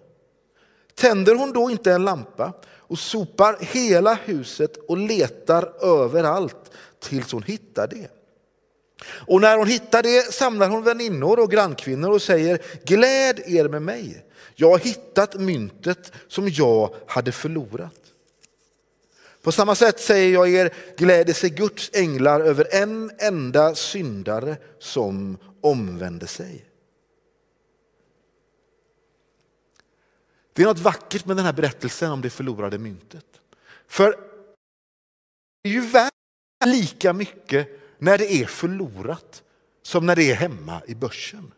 Tänder 0.95 1.35
hon 1.35 1.53
då 1.53 1.69
inte 1.69 1.91
en 1.91 2.05
lampa 2.05 2.53
och 2.65 2.99
sopar 2.99 3.57
hela 3.59 4.13
huset 4.13 4.77
och 4.77 4.97
letar 4.97 5.85
överallt 5.85 6.71
tills 6.99 7.31
hon 7.31 7.43
hittar 7.43 7.87
det? 7.87 8.07
Och 9.27 9.41
när 9.41 9.57
hon 9.57 9.67
hittar 9.67 10.03
det 10.03 10.33
samlar 10.33 10.69
hon 10.69 10.83
väninnor 10.83 11.39
och 11.39 11.51
grannkvinnor 11.51 12.11
och 12.11 12.21
säger 12.21 12.61
gläd 12.83 13.39
er 13.45 13.67
med 13.67 13.81
mig. 13.81 14.25
Jag 14.55 14.69
har 14.69 14.79
hittat 14.79 15.39
myntet 15.39 16.11
som 16.27 16.49
jag 16.49 16.95
hade 17.07 17.31
förlorat. 17.31 17.99
På 19.41 19.51
samma 19.51 19.75
sätt 19.75 19.99
säger 19.99 20.33
jag 20.33 20.49
er, 20.49 20.73
gläder 20.97 21.33
sig 21.33 21.49
Guds 21.49 21.91
änglar 21.93 22.41
över 22.41 22.67
en 22.71 23.11
enda 23.17 23.75
syndare 23.75 24.57
som 24.79 25.37
omvänder 25.61 26.27
sig. 26.27 26.65
Det 30.53 30.61
är 30.61 30.65
något 30.65 30.79
vackert 30.79 31.25
med 31.25 31.35
den 31.37 31.45
här 31.45 31.53
berättelsen 31.53 32.11
om 32.11 32.21
det 32.21 32.29
förlorade 32.29 32.77
myntet. 32.77 33.25
För 33.87 34.11
det 35.63 35.69
är 35.69 35.73
ju 35.73 35.81
värt 35.81 36.13
lika 36.65 37.13
mycket 37.13 37.67
när 37.97 38.17
det 38.17 38.33
är 38.33 38.45
förlorat 38.45 39.43
som 39.81 40.05
när 40.05 40.15
det 40.15 40.31
är 40.31 40.35
hemma 40.35 40.81
i 40.87 40.95
börsen. 40.95 41.51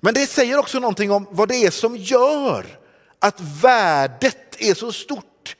Men 0.00 0.14
det 0.14 0.26
säger 0.26 0.58
också 0.58 0.78
någonting 0.78 1.10
om 1.10 1.26
vad 1.30 1.48
det 1.48 1.56
är 1.56 1.70
som 1.70 1.96
gör 1.96 2.78
att 3.18 3.40
värdet 3.40 4.56
är 4.58 4.74
så 4.74 4.92
stort. 4.92 5.56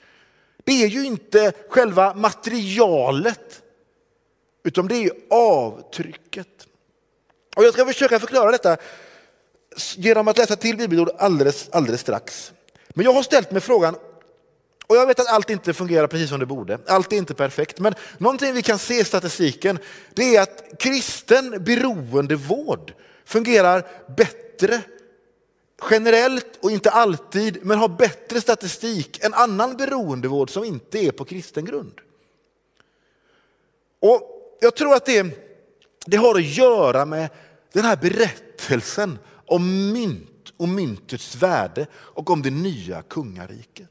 Det 0.65 0.83
är 0.83 0.87
ju 0.87 1.05
inte 1.05 1.53
själva 1.69 2.15
materialet, 2.15 3.63
utan 4.65 4.89
det 4.89 4.97
är 4.97 5.11
avtrycket. 5.31 6.67
Och 7.57 7.65
jag 7.65 7.73
ska 7.73 7.87
försöka 7.87 8.21
förklara 8.21 8.51
detta 8.51 8.77
genom 9.97 10.29
att 10.29 10.39
läsa 10.39 10.57
till 10.57 10.77
bibelord 10.77 11.11
alldeles, 11.19 11.69
alldeles 11.73 12.01
strax. 12.01 12.53
Men 12.89 13.05
jag 13.05 13.13
har 13.13 13.23
ställt 13.23 13.51
mig 13.51 13.61
frågan, 13.61 13.97
och 14.87 14.97
jag 14.97 15.07
vet 15.07 15.21
att 15.21 15.33
allt 15.33 15.51
inte 15.51 15.75
fungerar 15.75 16.07
precis 16.07 16.29
som 16.31 16.41
det 16.41 16.47
borde, 16.47 16.79
allt 16.87 17.13
är 17.13 17.17
inte 17.17 17.35
perfekt, 17.35 17.79
men 17.79 17.95
någonting 18.19 18.55
vi 18.55 18.63
kan 18.63 18.79
se 18.79 19.01
i 19.01 19.05
statistiken 19.05 19.79
det 20.15 20.37
är 20.37 20.43
att 20.43 20.65
kristen 20.79 21.65
beroendevård 21.65 22.93
fungerar 23.25 23.87
bättre 24.17 24.83
generellt 25.91 26.59
och 26.61 26.71
inte 26.71 26.91
alltid, 26.91 27.59
men 27.63 27.79
har 27.79 27.89
bättre 27.89 28.41
statistik 28.41 29.25
än 29.25 29.35
annan 29.35 29.77
beroendevård 29.77 30.51
som 30.51 30.65
inte 30.65 30.99
är 30.99 31.11
på 31.11 31.25
kristen 31.25 31.65
grund. 31.65 32.01
Och 34.01 34.31
Jag 34.61 34.75
tror 34.75 34.95
att 34.95 35.07
det, 35.07 35.27
det 36.07 36.17
har 36.17 36.35
att 36.35 36.45
göra 36.45 37.05
med 37.05 37.31
den 37.73 37.85
här 37.85 37.97
berättelsen 37.97 39.19
om 39.47 39.93
mynt 39.93 40.53
och 40.57 40.69
myntets 40.69 41.35
värde 41.35 41.87
och 41.95 42.31
om 42.31 42.43
det 42.43 42.51
nya 42.51 43.03
kungariket. 43.03 43.91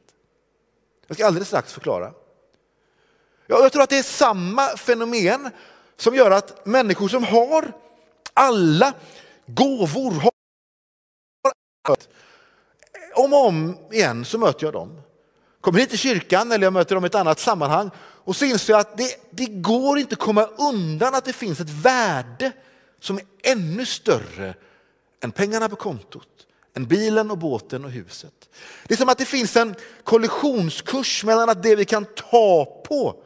Jag 1.08 1.18
ska 1.18 1.26
alldeles 1.26 1.48
strax 1.48 1.74
förklara. 1.74 2.14
Jag 3.48 3.72
tror 3.72 3.84
att 3.84 3.90
det 3.90 3.98
är 3.98 4.04
samma 4.04 4.68
fenomen 4.68 5.50
som 5.98 6.16
gör 6.16 6.32
att 6.32 6.66
människor 6.66 7.08
som 7.08 7.24
har 7.24 7.72
alla 8.34 8.94
gåvor, 9.46 10.12
har 10.12 10.32
om 13.16 13.34
och 13.34 13.46
om 13.48 13.78
igen 13.92 14.26
så 14.26 14.38
möter 14.38 14.66
jag 14.66 14.74
dem. 14.74 15.02
Kommer 15.62 15.80
hit 15.80 15.90
till 15.90 16.00
kyrkan 16.00 16.52
eller 16.52 16.66
jag 16.66 16.74
möter 16.74 16.96
dem 16.96 17.04
i 17.04 17.08
ett 17.08 17.16
annat 17.16 17.40
sammanhang 17.40 17.92
och 17.98 18.36
så 18.36 18.46
inser 18.46 18.74
jag 18.74 18.80
att 18.80 18.98
det, 18.98 19.30
det 19.30 19.46
går 19.46 20.00
inte 20.00 20.14
att 20.14 20.20
komma 20.20 20.46
undan 20.46 21.16
att 21.16 21.26
det 21.26 21.34
finns 21.34 21.60
ett 21.60 21.70
värde 21.70 22.52
som 23.00 23.18
är 23.18 23.24
ännu 23.44 23.86
större 23.86 24.56
än 25.22 25.32
pengarna 25.32 25.70
på 25.70 25.76
kontot, 25.76 26.48
än 26.76 26.86
bilen 26.86 27.32
och 27.32 27.38
båten 27.38 27.86
och 27.86 27.92
huset. 27.92 28.50
Det 28.88 28.94
är 28.94 28.98
som 28.98 29.10
att 29.10 29.18
det 29.18 29.26
finns 29.26 29.56
en 29.56 29.76
kollisionskurs 30.04 31.24
mellan 31.24 31.50
att 31.50 31.64
det 31.64 31.76
vi 31.76 31.86
kan 31.86 32.06
ta 32.06 32.66
på 32.88 33.24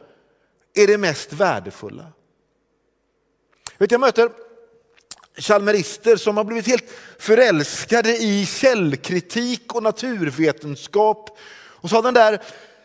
är 0.74 0.86
det 0.86 0.98
mest 0.98 1.32
värdefulla. 1.32 2.06
Vet, 3.78 3.90
jag 3.90 4.00
möter 4.00 4.30
chalmerister 5.38 6.16
som 6.16 6.36
har 6.36 6.44
blivit 6.44 6.66
helt 6.66 6.84
förälskade 7.18 8.16
i 8.16 8.46
källkritik 8.46 9.74
och 9.74 9.82
naturvetenskap. 9.82 11.38
Och 11.80 11.90
så 11.90 11.96
har 11.96 12.02
den 12.02 12.14
där 12.14 12.42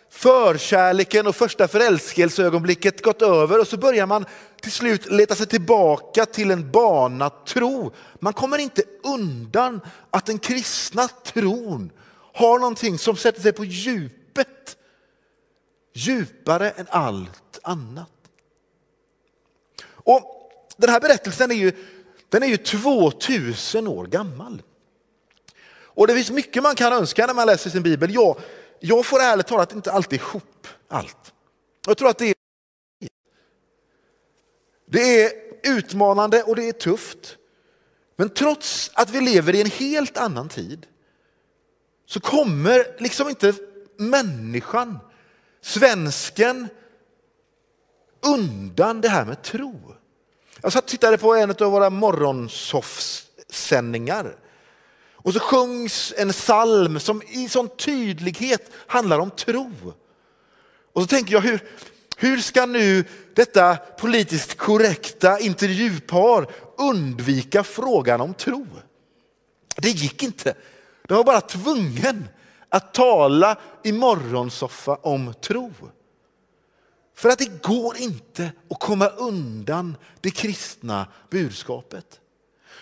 förkärleken 0.09 1.27
och 1.27 1.35
första 1.35 1.67
förälskelseögonblicket 1.67 3.01
gått 3.01 3.21
över 3.21 3.59
och 3.59 3.67
så 3.67 3.77
börjar 3.77 4.05
man 4.05 4.25
till 4.61 4.71
slut 4.71 5.11
leta 5.11 5.35
sig 5.35 5.47
tillbaka 5.47 6.25
till 6.25 6.51
en 6.51 6.71
barnatro. 6.71 7.93
Man 8.19 8.33
kommer 8.33 8.57
inte 8.57 8.83
undan 9.03 9.81
att 10.11 10.25
den 10.25 10.39
kristna 10.39 11.07
tron 11.07 11.91
har 12.33 12.59
någonting 12.59 12.97
som 12.97 13.15
sätter 13.15 13.41
sig 13.41 13.53
på 13.53 13.65
djupet. 13.65 14.77
Djupare 15.93 16.69
än 16.69 16.87
allt 16.89 17.59
annat. 17.63 18.09
Och 19.85 20.51
Den 20.77 20.89
här 20.89 20.99
berättelsen 20.99 21.51
är 21.51 21.55
ju, 21.55 21.71
den 22.33 22.43
är 22.43 22.47
ju 22.47 22.57
2000 22.57 23.87
år 23.87 24.05
gammal. 24.05 24.61
Och 25.75 26.07
det 26.07 26.13
finns 26.13 26.31
mycket 26.31 26.63
man 26.63 26.75
kan 26.75 26.93
önska 26.93 27.27
när 27.27 27.33
man 27.33 27.47
läser 27.47 27.69
sin 27.69 27.83
bibel. 27.83 28.13
Jag, 28.13 28.39
jag 28.79 29.05
får 29.05 29.19
ärligt 29.19 29.47
talat 29.47 29.73
inte 29.73 29.91
alltid 29.91 30.19
ihop 30.19 30.67
allt. 30.87 31.33
Jag 31.87 31.97
tror 31.97 32.09
att 32.09 32.17
det 32.17 32.25
är, 32.25 32.35
det 34.85 35.23
är 35.23 35.31
utmanande 35.63 36.43
och 36.43 36.55
det 36.55 36.67
är 36.67 36.71
tufft. 36.71 37.37
Men 38.15 38.29
trots 38.29 38.91
att 38.93 39.09
vi 39.09 39.21
lever 39.21 39.55
i 39.55 39.61
en 39.61 39.71
helt 39.71 40.17
annan 40.17 40.49
tid 40.49 40.85
så 42.05 42.19
kommer 42.19 42.95
liksom 42.99 43.29
inte 43.29 43.53
människan, 43.97 44.99
svensken, 45.61 46.67
undan 48.21 49.01
det 49.01 49.09
här 49.09 49.25
med 49.25 49.41
tro. 49.41 49.95
Jag 50.63 50.73
satt 50.73 50.83
och 50.83 50.89
tittade 50.89 51.17
på 51.17 51.35
en 51.35 51.49
av 51.49 51.71
våra 51.71 51.89
morgonsoffsändningar. 51.89 54.35
Och 55.13 55.33
så 55.33 55.39
sjungs 55.39 56.13
en 56.17 56.31
psalm 56.31 56.99
som 56.99 57.21
i 57.21 57.49
sån 57.49 57.69
tydlighet 57.69 58.71
handlar 58.87 59.19
om 59.19 59.31
tro. 59.31 59.71
Och 60.93 61.01
så 61.01 61.07
tänker 61.07 61.33
jag, 61.33 61.41
hur, 61.41 61.63
hur 62.17 62.37
ska 62.37 62.65
nu 62.65 63.05
detta 63.33 63.75
politiskt 63.75 64.57
korrekta 64.57 65.39
intervjupar 65.39 66.47
undvika 66.77 67.63
frågan 67.63 68.21
om 68.21 68.33
tro? 68.33 68.67
Det 69.77 69.89
gick 69.89 70.23
inte. 70.23 70.55
De 71.07 71.13
var 71.13 71.23
bara 71.23 71.41
tvungen 71.41 72.27
att 72.69 72.93
tala 72.93 73.55
i 73.83 73.91
morgonsoffa 73.91 74.95
om 74.95 75.33
tro. 75.41 75.71
För 77.15 77.29
att 77.29 77.39
det 77.39 77.61
går 77.63 77.97
inte 77.97 78.51
att 78.69 78.79
komma 78.79 79.07
undan 79.07 79.97
det 80.21 80.31
kristna 80.31 81.07
budskapet. 81.29 82.19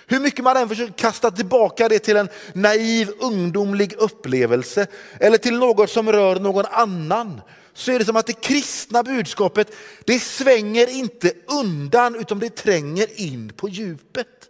Hur 0.08 0.20
mycket 0.20 0.44
man 0.44 0.58
än 0.58 0.70
försöker 0.70 0.94
kasta 0.94 1.32
tillbaka 1.32 1.90
det 1.90 2.00
till 2.00 2.18
en 2.18 2.30
naiv 2.54 3.12
ungdomlig 3.20 3.94
upplevelse 3.94 4.88
eller 5.20 5.38
till 5.38 5.60
något 5.60 5.90
som 5.90 6.12
rör 6.12 6.40
någon 6.40 6.66
annan 6.66 7.42
så 7.74 7.92
är 7.92 8.00
det 8.00 8.06
som 8.06 8.16
att 8.16 8.26
det 8.26 8.42
kristna 8.42 9.04
budskapet 9.04 9.76
det 10.06 10.20
svänger 10.20 10.90
inte 10.90 11.34
undan 11.48 12.16
utan 12.16 12.40
det 12.40 12.56
tränger 12.56 13.22
in 13.22 13.54
på 13.54 13.70
djupet. 13.70 14.50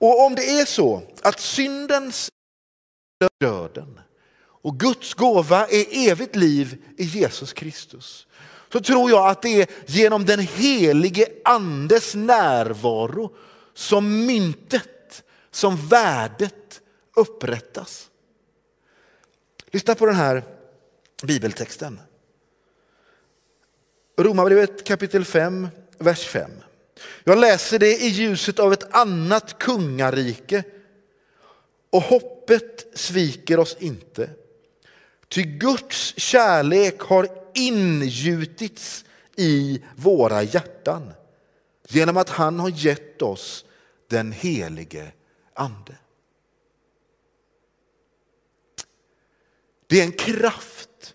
Och 0.00 0.26
om 0.26 0.34
det 0.34 0.60
är 0.60 0.64
så 0.64 1.02
att 1.22 1.40
syndens 1.40 2.30
döden 3.40 4.00
och 4.66 4.78
Guds 4.78 5.14
gåva 5.14 5.66
är 5.66 6.10
evigt 6.10 6.36
liv 6.36 6.82
i 6.96 7.04
Jesus 7.04 7.52
Kristus 7.52 8.26
så 8.72 8.80
tror 8.80 9.10
jag 9.10 9.28
att 9.28 9.42
det 9.42 9.62
är 9.62 9.68
genom 9.86 10.24
den 10.24 10.40
helige 10.40 11.26
andes 11.44 12.14
närvaro 12.14 13.36
som 13.74 14.26
myntet, 14.26 15.24
som 15.50 15.88
värdet 15.88 16.80
upprättas. 17.16 18.10
Lyssna 19.70 19.94
på 19.94 20.06
den 20.06 20.14
här 20.14 20.42
bibeltexten. 21.22 22.00
Romarbrevet 24.16 24.84
kapitel 24.84 25.24
5, 25.24 25.68
vers 25.98 26.26
5. 26.26 26.50
Jag 27.24 27.38
läser 27.38 27.78
det 27.78 27.96
i 28.02 28.08
ljuset 28.08 28.58
av 28.58 28.72
ett 28.72 28.94
annat 28.94 29.58
kungarike 29.58 30.64
och 31.90 32.02
hoppet 32.02 32.86
sviker 32.94 33.58
oss 33.58 33.76
inte. 33.80 34.30
Ty 35.28 35.42
Guds 35.42 36.14
kärlek 36.16 37.00
har 37.00 37.28
ingjutits 37.54 39.04
i 39.36 39.82
våra 39.96 40.42
hjärtan 40.42 41.12
genom 41.88 42.16
att 42.16 42.28
han 42.28 42.60
har 42.60 42.68
gett 42.68 43.22
oss 43.22 43.64
den 44.08 44.32
helige 44.32 45.12
ande. 45.54 45.96
Det 49.86 50.00
är 50.00 50.04
en 50.04 50.12
kraft 50.12 51.14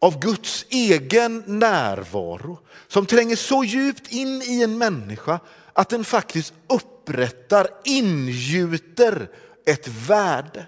av 0.00 0.20
Guds 0.20 0.66
egen 0.68 1.44
närvaro 1.46 2.58
som 2.88 3.06
tränger 3.06 3.36
så 3.36 3.64
djupt 3.64 4.12
in 4.12 4.42
i 4.42 4.62
en 4.62 4.78
människa 4.78 5.40
att 5.72 5.88
den 5.88 6.04
faktiskt 6.04 6.54
upprättar, 6.66 7.68
ingjuter 7.84 9.30
ett 9.66 9.88
värde. 9.88 10.66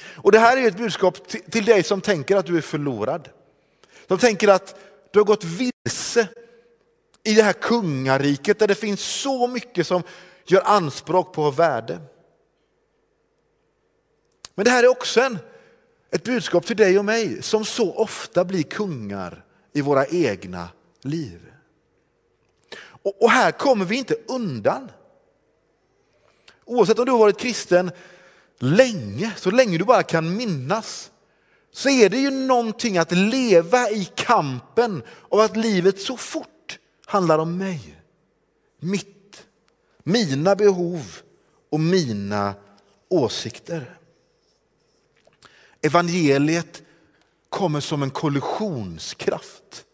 Och 0.00 0.32
Det 0.32 0.38
här 0.38 0.56
är 0.56 0.68
ett 0.68 0.76
budskap 0.76 1.28
till 1.28 1.64
dig 1.64 1.82
som 1.82 2.00
tänker 2.00 2.36
att 2.36 2.46
du 2.46 2.56
är 2.56 2.60
förlorad. 2.60 3.28
Som 4.08 4.18
tänker 4.18 4.48
att 4.48 4.78
du 5.10 5.18
har 5.18 5.24
gått 5.24 5.44
vilse 5.44 6.28
i 7.24 7.34
det 7.34 7.42
här 7.42 7.52
kungariket 7.52 8.58
där 8.58 8.68
det 8.68 8.74
finns 8.74 9.00
så 9.00 9.46
mycket 9.46 9.86
som 9.86 10.02
gör 10.46 10.62
anspråk 10.64 11.32
på 11.32 11.50
värde. 11.50 12.00
Men 14.54 14.64
det 14.64 14.70
här 14.70 14.84
är 14.84 14.88
också 14.88 15.20
en, 15.20 15.38
ett 16.10 16.24
budskap 16.24 16.66
till 16.66 16.76
dig 16.76 16.98
och 16.98 17.04
mig 17.04 17.42
som 17.42 17.64
så 17.64 17.94
ofta 17.94 18.44
blir 18.44 18.62
kungar 18.62 19.44
i 19.72 19.80
våra 19.80 20.06
egna 20.06 20.68
liv. 21.02 21.40
Och, 22.76 23.22
och 23.22 23.30
här 23.30 23.50
kommer 23.50 23.84
vi 23.84 23.96
inte 23.96 24.16
undan. 24.28 24.90
Oavsett 26.64 26.98
om 26.98 27.04
du 27.04 27.12
har 27.12 27.18
varit 27.18 27.38
kristen 27.38 27.90
länge, 28.58 29.32
så 29.36 29.50
länge 29.50 29.78
du 29.78 29.84
bara 29.84 30.02
kan 30.02 30.36
minnas, 30.36 31.10
så 31.72 31.88
är 31.88 32.08
det 32.08 32.18
ju 32.18 32.30
någonting 32.30 32.98
att 32.98 33.12
leva 33.12 33.90
i 33.90 34.04
kampen 34.14 35.02
av 35.28 35.40
att 35.40 35.56
livet 35.56 36.00
så 36.00 36.16
fort 36.16 36.78
handlar 37.06 37.38
om 37.38 37.58
mig, 37.58 37.96
mitt, 38.80 39.46
mina 40.02 40.56
behov 40.56 41.16
och 41.70 41.80
mina 41.80 42.54
åsikter. 43.08 43.98
Evangeliet 45.82 46.82
kommer 47.48 47.80
som 47.80 48.02
en 48.02 48.10
kollisionskraft. 48.10 49.84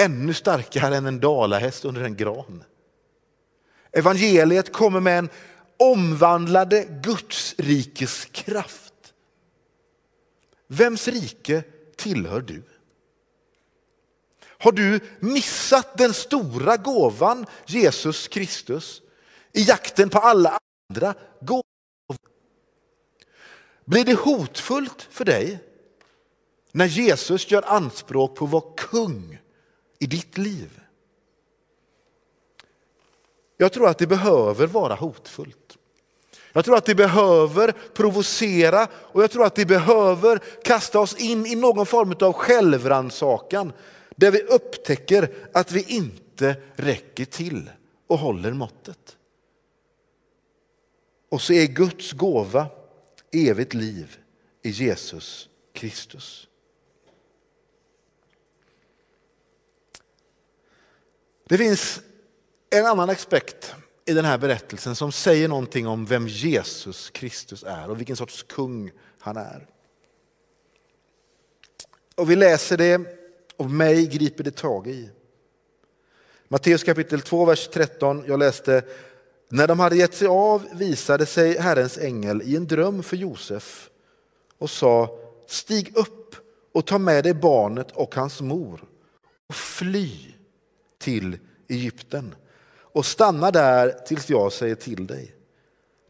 Ännu 0.00 0.34
starkare 0.34 0.96
än 0.96 1.06
en 1.06 1.20
dalahäst 1.20 1.84
under 1.84 2.02
en 2.02 2.16
gran. 2.16 2.64
Evangeliet 3.92 4.72
kommer 4.72 5.00
med 5.00 5.18
en 5.18 5.28
omvandlade 5.78 6.84
Guds 7.02 7.54
rikes 7.58 8.24
kraft. 8.24 9.14
Vems 10.66 11.08
rike 11.08 11.62
tillhör 11.96 12.40
du? 12.40 12.62
Har 14.60 14.72
du 14.72 15.00
missat 15.20 15.98
den 15.98 16.14
stora 16.14 16.76
gåvan 16.76 17.46
Jesus 17.66 18.28
Kristus 18.28 19.02
i 19.52 19.62
jakten 19.62 20.10
på 20.10 20.18
alla 20.18 20.58
andra 20.90 21.14
gåvor? 21.40 21.64
Blir 23.84 24.04
det 24.04 24.14
hotfullt 24.14 25.02
för 25.10 25.24
dig 25.24 25.58
när 26.72 26.86
Jesus 26.86 27.50
gör 27.50 27.62
anspråk 27.62 28.36
på 28.36 28.44
att 28.44 28.50
vara 28.50 28.74
kung 28.76 29.38
i 29.98 30.06
ditt 30.06 30.38
liv? 30.38 30.80
Jag 33.60 33.72
tror 33.72 33.88
att 33.88 33.98
det 33.98 34.06
behöver 34.06 34.66
vara 34.66 34.94
hotfullt. 34.94 35.78
Jag 36.52 36.64
tror 36.64 36.76
att 36.76 36.84
det 36.84 36.94
behöver 36.94 37.72
provocera 37.72 38.88
och 38.92 39.22
jag 39.22 39.30
tror 39.30 39.44
att 39.44 39.54
det 39.54 39.66
behöver 39.66 40.38
kasta 40.64 41.00
oss 41.00 41.16
in 41.16 41.46
i 41.46 41.54
någon 41.54 41.86
form 41.86 42.14
av 42.20 42.32
självrannsakan 42.32 43.72
där 44.16 44.30
vi 44.30 44.42
upptäcker 44.42 45.34
att 45.52 45.72
vi 45.72 45.82
inte 45.82 46.56
räcker 46.74 47.24
till 47.24 47.70
och 48.06 48.18
håller 48.18 48.52
måttet. 48.52 49.16
Och 51.28 51.42
så 51.42 51.52
är 51.52 51.66
Guds 51.66 52.12
gåva 52.12 52.66
evigt 53.32 53.74
liv 53.74 54.18
i 54.62 54.70
Jesus 54.70 55.48
Kristus. 55.72 56.48
Det 61.48 61.58
finns 61.58 62.00
en 62.70 62.86
annan 62.86 63.10
aspekt 63.10 63.74
i 64.04 64.12
den 64.12 64.24
här 64.24 64.38
berättelsen 64.38 64.96
som 64.96 65.12
säger 65.12 65.48
någonting 65.48 65.86
om 65.86 66.06
vem 66.06 66.28
Jesus 66.28 67.10
Kristus 67.10 67.62
är 67.62 67.90
och 67.90 67.98
vilken 67.98 68.16
sorts 68.16 68.42
kung 68.42 68.90
han 69.18 69.36
är. 69.36 69.66
Och 72.14 72.30
vi 72.30 72.36
läser 72.36 72.76
det 72.76 73.00
och 73.56 73.70
mig 73.70 74.06
griper 74.06 74.44
det 74.44 74.56
tag 74.56 74.86
i. 74.86 75.10
Matteus 76.48 76.84
kapitel 76.84 77.20
2, 77.20 77.44
vers 77.44 77.68
13. 77.72 78.24
Jag 78.26 78.38
läste, 78.38 78.82
när 79.48 79.66
de 79.66 79.80
hade 79.80 79.96
gett 79.96 80.14
sig 80.14 80.28
av 80.28 80.68
visade 80.72 81.26
sig 81.26 81.58
Herrens 81.58 81.98
ängel 81.98 82.42
i 82.42 82.56
en 82.56 82.66
dröm 82.66 83.02
för 83.02 83.16
Josef 83.16 83.90
och 84.58 84.70
sa, 84.70 85.18
stig 85.46 85.96
upp 85.96 86.36
och 86.72 86.86
ta 86.86 86.98
med 86.98 87.24
dig 87.24 87.34
barnet 87.34 87.90
och 87.90 88.14
hans 88.14 88.40
mor 88.40 88.84
och 89.46 89.54
fly 89.54 90.10
till 90.98 91.38
Egypten 91.68 92.34
och 92.92 93.06
stanna 93.06 93.50
där 93.50 93.90
tills 93.90 94.30
jag 94.30 94.52
säger 94.52 94.74
till 94.74 95.06
dig. 95.06 95.34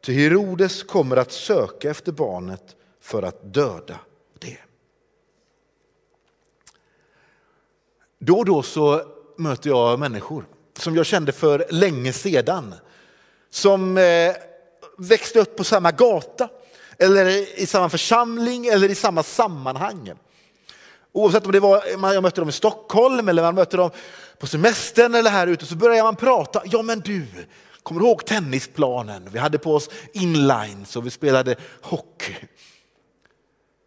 Ty 0.01 0.13
Herodes 0.13 0.83
kommer 0.83 1.17
att 1.17 1.33
söka 1.33 1.91
efter 1.91 2.13
barnet 2.13 2.77
för 3.01 3.23
att 3.23 3.55
döda 3.55 3.99
det. 4.39 4.59
Då 8.19 8.39
och 8.39 8.45
då 8.45 8.63
så 8.63 9.03
möter 9.37 9.71
jag 9.71 9.99
människor 9.99 10.45
som 10.79 10.97
jag 10.97 11.07
kände 11.07 11.33
för 11.33 11.67
länge 11.71 12.13
sedan. 12.13 12.75
Som 13.51 13.99
eh, 13.99 14.35
växte 14.99 15.41
upp 15.41 15.57
på 15.57 15.65
samma 15.65 15.91
gata, 15.91 16.49
eller 16.99 17.27
i 17.61 17.67
samma 17.67 17.89
församling 17.89 18.67
eller 18.67 18.89
i 18.89 18.95
samma 18.95 19.23
sammanhang. 19.23 20.13
Oavsett 21.13 21.47
om 21.47 21.53
det 21.53 21.61
var, 21.61 22.13
jag 22.13 22.23
mötte 22.23 22.41
dem 22.41 22.49
i 22.49 22.53
Stockholm 22.53 23.29
eller 23.29 23.43
man 23.43 23.55
mötte 23.55 23.77
dem 23.77 23.91
på 24.41 24.47
semestern 24.47 25.15
eller 25.15 25.31
här 25.31 25.47
ute 25.47 25.67
så 25.67 25.77
börjar 25.77 26.03
man 26.03 26.17
prata. 26.17 26.63
Ja 26.65 26.83
men 26.83 27.01
du, 27.01 27.27
kommer 27.83 28.01
du 28.01 28.07
ihåg 28.07 28.27
tennisplanen? 28.27 29.29
Vi 29.33 29.39
hade 29.39 29.59
på 29.59 29.75
oss 29.75 29.91
inlines 30.13 30.97
och 30.97 31.07
vi 31.07 31.11
spelade 31.11 31.57
hockey. 31.83 32.37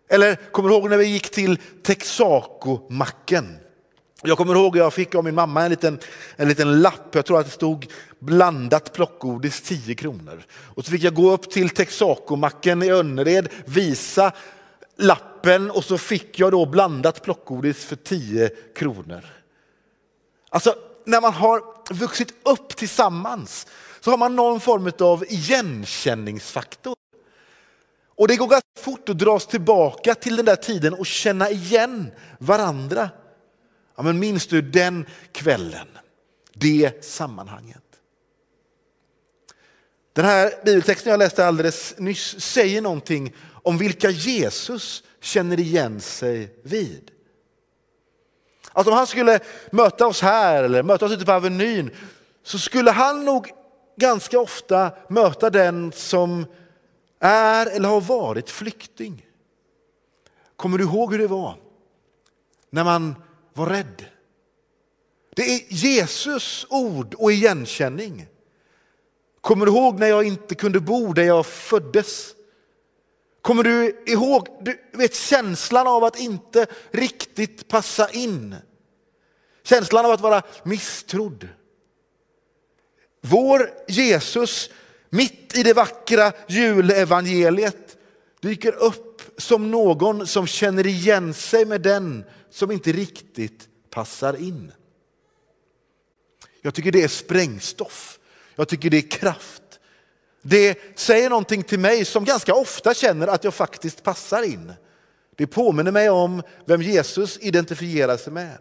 Eller 0.10 0.36
kommer 0.36 0.70
du 0.70 0.76
ihåg 0.76 0.90
när 0.90 0.98
vi 0.98 1.06
gick 1.06 1.32
till 1.32 1.58
Texaco-macken? 1.84 3.58
Jag 4.24 4.38
kommer 4.38 4.56
ihåg 4.56 4.78
att 4.78 4.84
jag 4.84 4.94
fick 4.94 5.16
av 5.16 5.24
min 5.24 5.36
mamma 5.36 5.64
en 5.64 5.70
liten, 5.70 6.00
en 6.36 6.50
liten 6.50 6.82
lapp, 6.82 7.16
jag 7.16 7.26
tror 7.26 7.40
att 7.40 7.46
det 7.46 7.52
stod 7.52 7.88
blandat 8.20 8.94
plockgodis 8.94 9.62
10 9.62 9.96
kronor. 9.96 10.44
Och 10.52 10.86
så 10.86 10.92
fick 10.92 11.04
jag 11.04 11.16
gå 11.16 11.32
upp 11.32 11.52
till 11.52 11.70
Texaco-macken 11.70 12.84
i 12.84 12.90
Önnered, 12.90 13.50
visa 13.66 14.32
lappen 14.98 15.72
och 15.72 15.84
så 15.84 15.98
fick 15.98 16.40
jag 16.40 16.52
då 16.52 16.66
blandat 16.66 17.24
plockgodis 17.24 17.86
för 17.86 17.96
10 17.96 18.50
kronor. 18.76 19.41
Alltså 20.54 20.76
när 21.06 21.22
man 21.22 21.34
har 21.34 21.64
vuxit 21.94 22.34
upp 22.44 22.76
tillsammans 22.76 23.68
så 24.00 24.12
har 24.12 24.18
man 24.18 24.36
någon 24.36 24.60
form 24.60 24.92
av 25.00 25.26
igenkänningsfaktor. 25.28 26.96
Och 28.16 28.28
det 28.28 28.36
går 28.36 28.48
ganska 28.48 28.82
fort 28.82 29.10
att 29.10 29.18
dras 29.18 29.48
tillbaka 29.48 30.16
till 30.16 30.36
den 30.36 30.46
där 30.46 30.56
tiden 30.56 30.94
och 30.94 31.06
känna 31.06 31.50
igen 31.50 32.12
varandra. 32.40 33.10
Ja, 33.96 34.04
men 34.04 34.20
minns 34.20 34.48
du 34.48 34.62
den 34.62 35.06
kvällen, 35.32 35.88
det 36.54 37.06
sammanhanget? 37.06 37.84
Den 40.14 40.26
här 40.26 40.54
bibeltexten 40.66 41.12
jag 41.12 41.20
läste 41.20 41.46
alldeles 41.46 41.94
nyss 41.98 42.42
säger 42.42 42.82
någonting 42.82 43.36
om 43.64 43.78
vilka 43.78 44.10
Jesus 44.10 45.04
känner 45.22 45.60
igen 45.60 46.02
sig 46.02 46.56
vid. 46.64 47.12
Att 48.74 48.88
om 48.88 48.94
han 48.94 49.08
skulle 49.08 49.40
möta 49.72 50.08
oss 50.08 50.22
här 50.22 50.64
eller 50.64 50.84
möta 50.84 51.06
oss 51.06 51.12
ute 51.12 51.26
på 51.26 51.32
Avenyn 51.32 51.92
så 52.44 52.60
skulle 52.60 52.92
han 52.92 53.26
nog 53.26 53.50
ganska 53.98 54.40
ofta 54.40 54.92
möta 55.10 55.50
den 55.50 55.92
som 55.92 56.46
är 57.20 57.66
eller 57.66 57.90
har 57.90 58.02
varit 58.02 58.50
flykting. 58.50 59.26
Kommer 60.56 60.78
du 60.78 60.84
ihåg 60.84 61.12
hur 61.12 61.20
det 61.20 61.28
var 61.28 61.56
när 62.70 62.84
man 62.84 63.16
var 63.54 63.66
rädd? 63.66 64.06
Det 65.36 65.42
är 65.42 65.62
Jesus 65.70 66.66
ord 66.70 67.14
och 67.14 67.32
igenkänning. 67.32 68.28
Kommer 69.42 69.66
du 69.66 69.72
ihåg 69.72 70.00
när 70.00 70.08
jag 70.08 70.24
inte 70.24 70.56
kunde 70.56 70.80
bo 70.80 71.14
där 71.14 71.24
jag 71.24 71.46
föddes? 71.46 72.36
Kommer 73.42 73.64
du 73.64 74.04
ihåg 74.06 74.48
du 74.62 74.78
vet, 74.92 75.16
känslan 75.16 75.88
av 75.88 76.04
att 76.04 76.20
inte 76.20 76.66
riktigt 76.92 77.68
passa 77.68 78.10
in? 78.10 78.56
Känslan 79.64 80.06
av 80.06 80.12
att 80.12 80.22
vara 80.22 80.42
misstrodd. 80.64 81.48
Vår 83.22 83.70
Jesus, 83.88 84.70
mitt 85.10 85.58
i 85.58 85.64
det 85.64 85.74
vackra 85.74 86.32
julevangeliet, 86.48 87.98
dyker 88.40 88.76
upp 88.76 89.22
som 89.38 89.72
någon 89.72 90.28
som 90.28 90.48
känner 90.48 90.88
igen 90.88 91.34
sig 91.34 91.66
med 91.66 91.82
den 91.82 92.24
som 92.50 92.72
inte 92.72 92.92
riktigt 92.92 93.70
passar 93.90 94.34
in. 94.42 94.72
Jag 96.62 96.74
tycker 96.74 96.92
det 96.92 97.04
är 97.04 97.08
sprängstoff. 97.08 98.20
Jag 98.56 98.68
tycker 98.68 98.90
det 98.90 98.98
är 98.98 99.10
kraft. 99.10 99.71
Det 100.42 101.00
säger 101.00 101.30
någonting 101.30 101.64
till 101.64 101.80
mig 101.80 102.06
som 102.06 102.26
ganska 102.26 102.56
ofta 102.56 102.94
känner 102.94 103.28
att 103.28 103.44
jag 103.44 103.54
faktiskt 103.54 104.04
passar 104.04 104.44
in. 104.44 104.74
Det 105.36 105.48
påminner 105.48 105.92
mig 105.92 106.10
om 106.10 106.42
vem 106.66 106.82
Jesus 106.82 107.38
identifierar 107.42 108.18
sig 108.18 108.34
med. 108.34 108.60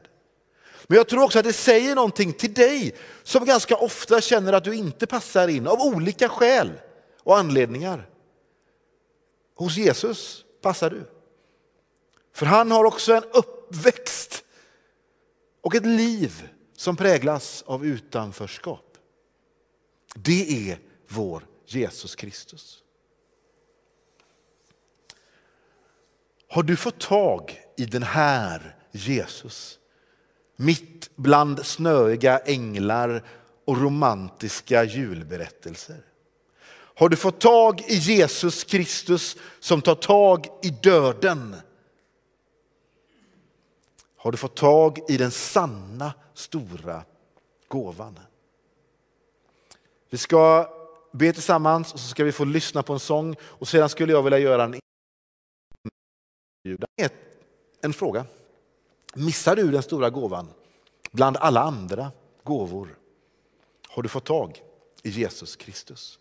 Men 0.87 0.97
jag 0.97 1.09
tror 1.09 1.23
också 1.23 1.39
att 1.39 1.45
det 1.45 1.53
säger 1.53 1.95
någonting 1.95 2.33
till 2.33 2.55
dig 2.55 2.95
som 3.23 3.45
ganska 3.45 3.77
ofta 3.77 4.21
känner 4.21 4.53
att 4.53 4.65
du 4.65 4.75
inte 4.75 5.07
passar 5.07 5.49
in 5.49 5.67
av 5.67 5.81
olika 5.81 6.29
skäl 6.29 6.73
och 7.23 7.39
anledningar. 7.39 8.09
Hos 9.55 9.77
Jesus 9.77 10.45
passar 10.63 10.91
du. 10.91 11.11
För 12.35 12.47
han 12.47 12.71
har 12.71 12.85
också 12.85 13.13
en 13.13 13.25
uppväxt 13.33 14.45
och 15.61 15.75
ett 15.75 15.87
liv 15.87 16.49
som 16.77 16.97
präglas 16.97 17.65
av 17.67 17.87
utanförskap. 17.87 18.97
Det 20.15 20.71
är 20.71 20.79
vår 21.09 21.47
Jesus 21.75 22.15
Kristus. 22.15 22.83
Har 26.49 26.63
du 26.63 26.77
fått 26.77 27.01
tag 27.01 27.61
i 27.77 27.85
den 27.85 28.03
här 28.03 28.77
Jesus? 28.93 29.79
Mitt 30.57 31.17
bland 31.17 31.67
snöiga 31.67 32.39
änglar 32.39 33.25
och 33.65 33.81
romantiska 33.81 34.85
julberättelser. 34.85 36.05
Har 36.73 37.09
du 37.09 37.17
fått 37.17 37.41
tag 37.41 37.81
i 37.81 37.95
Jesus 37.95 38.65
Kristus 38.65 39.37
som 39.61 39.83
tar 39.83 39.95
tag 39.95 40.47
i 40.63 40.71
döden? 40.71 41.57
Har 44.17 44.33
du 44.33 44.39
fått 44.39 44.57
tag 44.57 44.99
i 45.09 45.17
den 45.17 45.31
sanna 45.31 46.13
stora 46.35 47.05
gåvan? 47.69 48.21
Vi 50.11 50.19
ska 50.19 50.71
be 51.13 51.33
tillsammans 51.33 51.93
och 51.93 52.01
så 52.01 52.09
ska 52.09 52.25
vi 52.25 52.33
få 52.33 52.45
lyssna 52.45 52.83
på 52.83 52.93
en 52.93 53.01
sång 53.01 53.37
och 53.43 53.69
sedan 53.69 53.89
skulle 53.89 54.13
jag 54.13 54.23
vilja 54.23 54.39
göra 54.39 54.65
en 54.65 54.81
en 57.83 57.93
fråga. 57.93 58.27
Missar 59.15 59.57
du 59.57 59.71
den 59.71 59.83
stora 59.83 60.11
gåvan 60.11 60.49
bland 61.11 61.37
alla 61.37 61.61
andra 61.61 62.13
gåvor? 62.43 62.99
Har 63.89 64.03
du 64.03 64.09
fått 64.09 64.25
tag 64.25 64.63
i 65.03 65.11
Jesus 65.11 65.57
Kristus? 65.57 66.19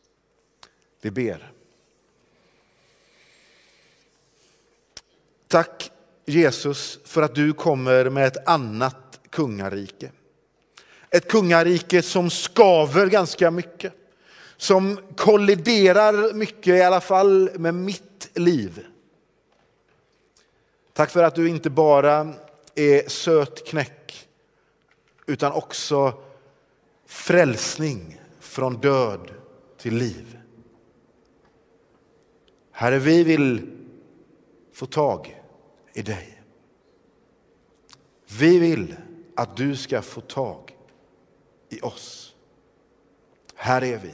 Vi 1.01 1.11
ber. 1.11 1.51
Tack 5.47 5.91
Jesus 6.25 6.99
för 7.05 7.21
att 7.21 7.35
du 7.35 7.53
kommer 7.53 8.09
med 8.09 8.27
ett 8.27 8.47
annat 8.47 9.19
kungarike. 9.29 10.11
Ett 11.09 11.31
kungarike 11.31 12.01
som 12.01 12.29
skaver 12.29 13.07
ganska 13.07 13.51
mycket 13.51 13.93
som 14.59 14.99
kolliderar 15.15 16.33
mycket, 16.33 16.75
i 16.75 16.81
alla 16.81 17.01
fall 17.01 17.49
med 17.59 17.73
mitt 17.73 18.29
liv. 18.33 18.85
Tack 20.93 21.09
för 21.09 21.23
att 21.23 21.35
du 21.35 21.49
inte 21.49 21.69
bara 21.69 22.33
är 22.75 23.09
söt 23.09 23.67
knäck 23.67 24.27
utan 25.25 25.51
också 25.51 26.13
frälsning 27.05 28.21
från 28.39 28.81
död 28.81 29.31
till 29.77 29.95
liv. 29.95 30.39
Herre, 32.71 32.99
vi 32.99 33.23
vill 33.23 33.77
få 34.73 34.85
tag 34.85 35.41
i 35.93 36.01
dig. 36.01 36.43
Vi 38.39 38.59
vill 38.59 38.95
att 39.35 39.57
du 39.57 39.75
ska 39.75 40.01
få 40.01 40.21
tag 40.21 40.77
i 41.69 41.81
oss. 41.81 42.35
Här 43.55 43.83
är 43.83 43.97
vi. 43.97 44.13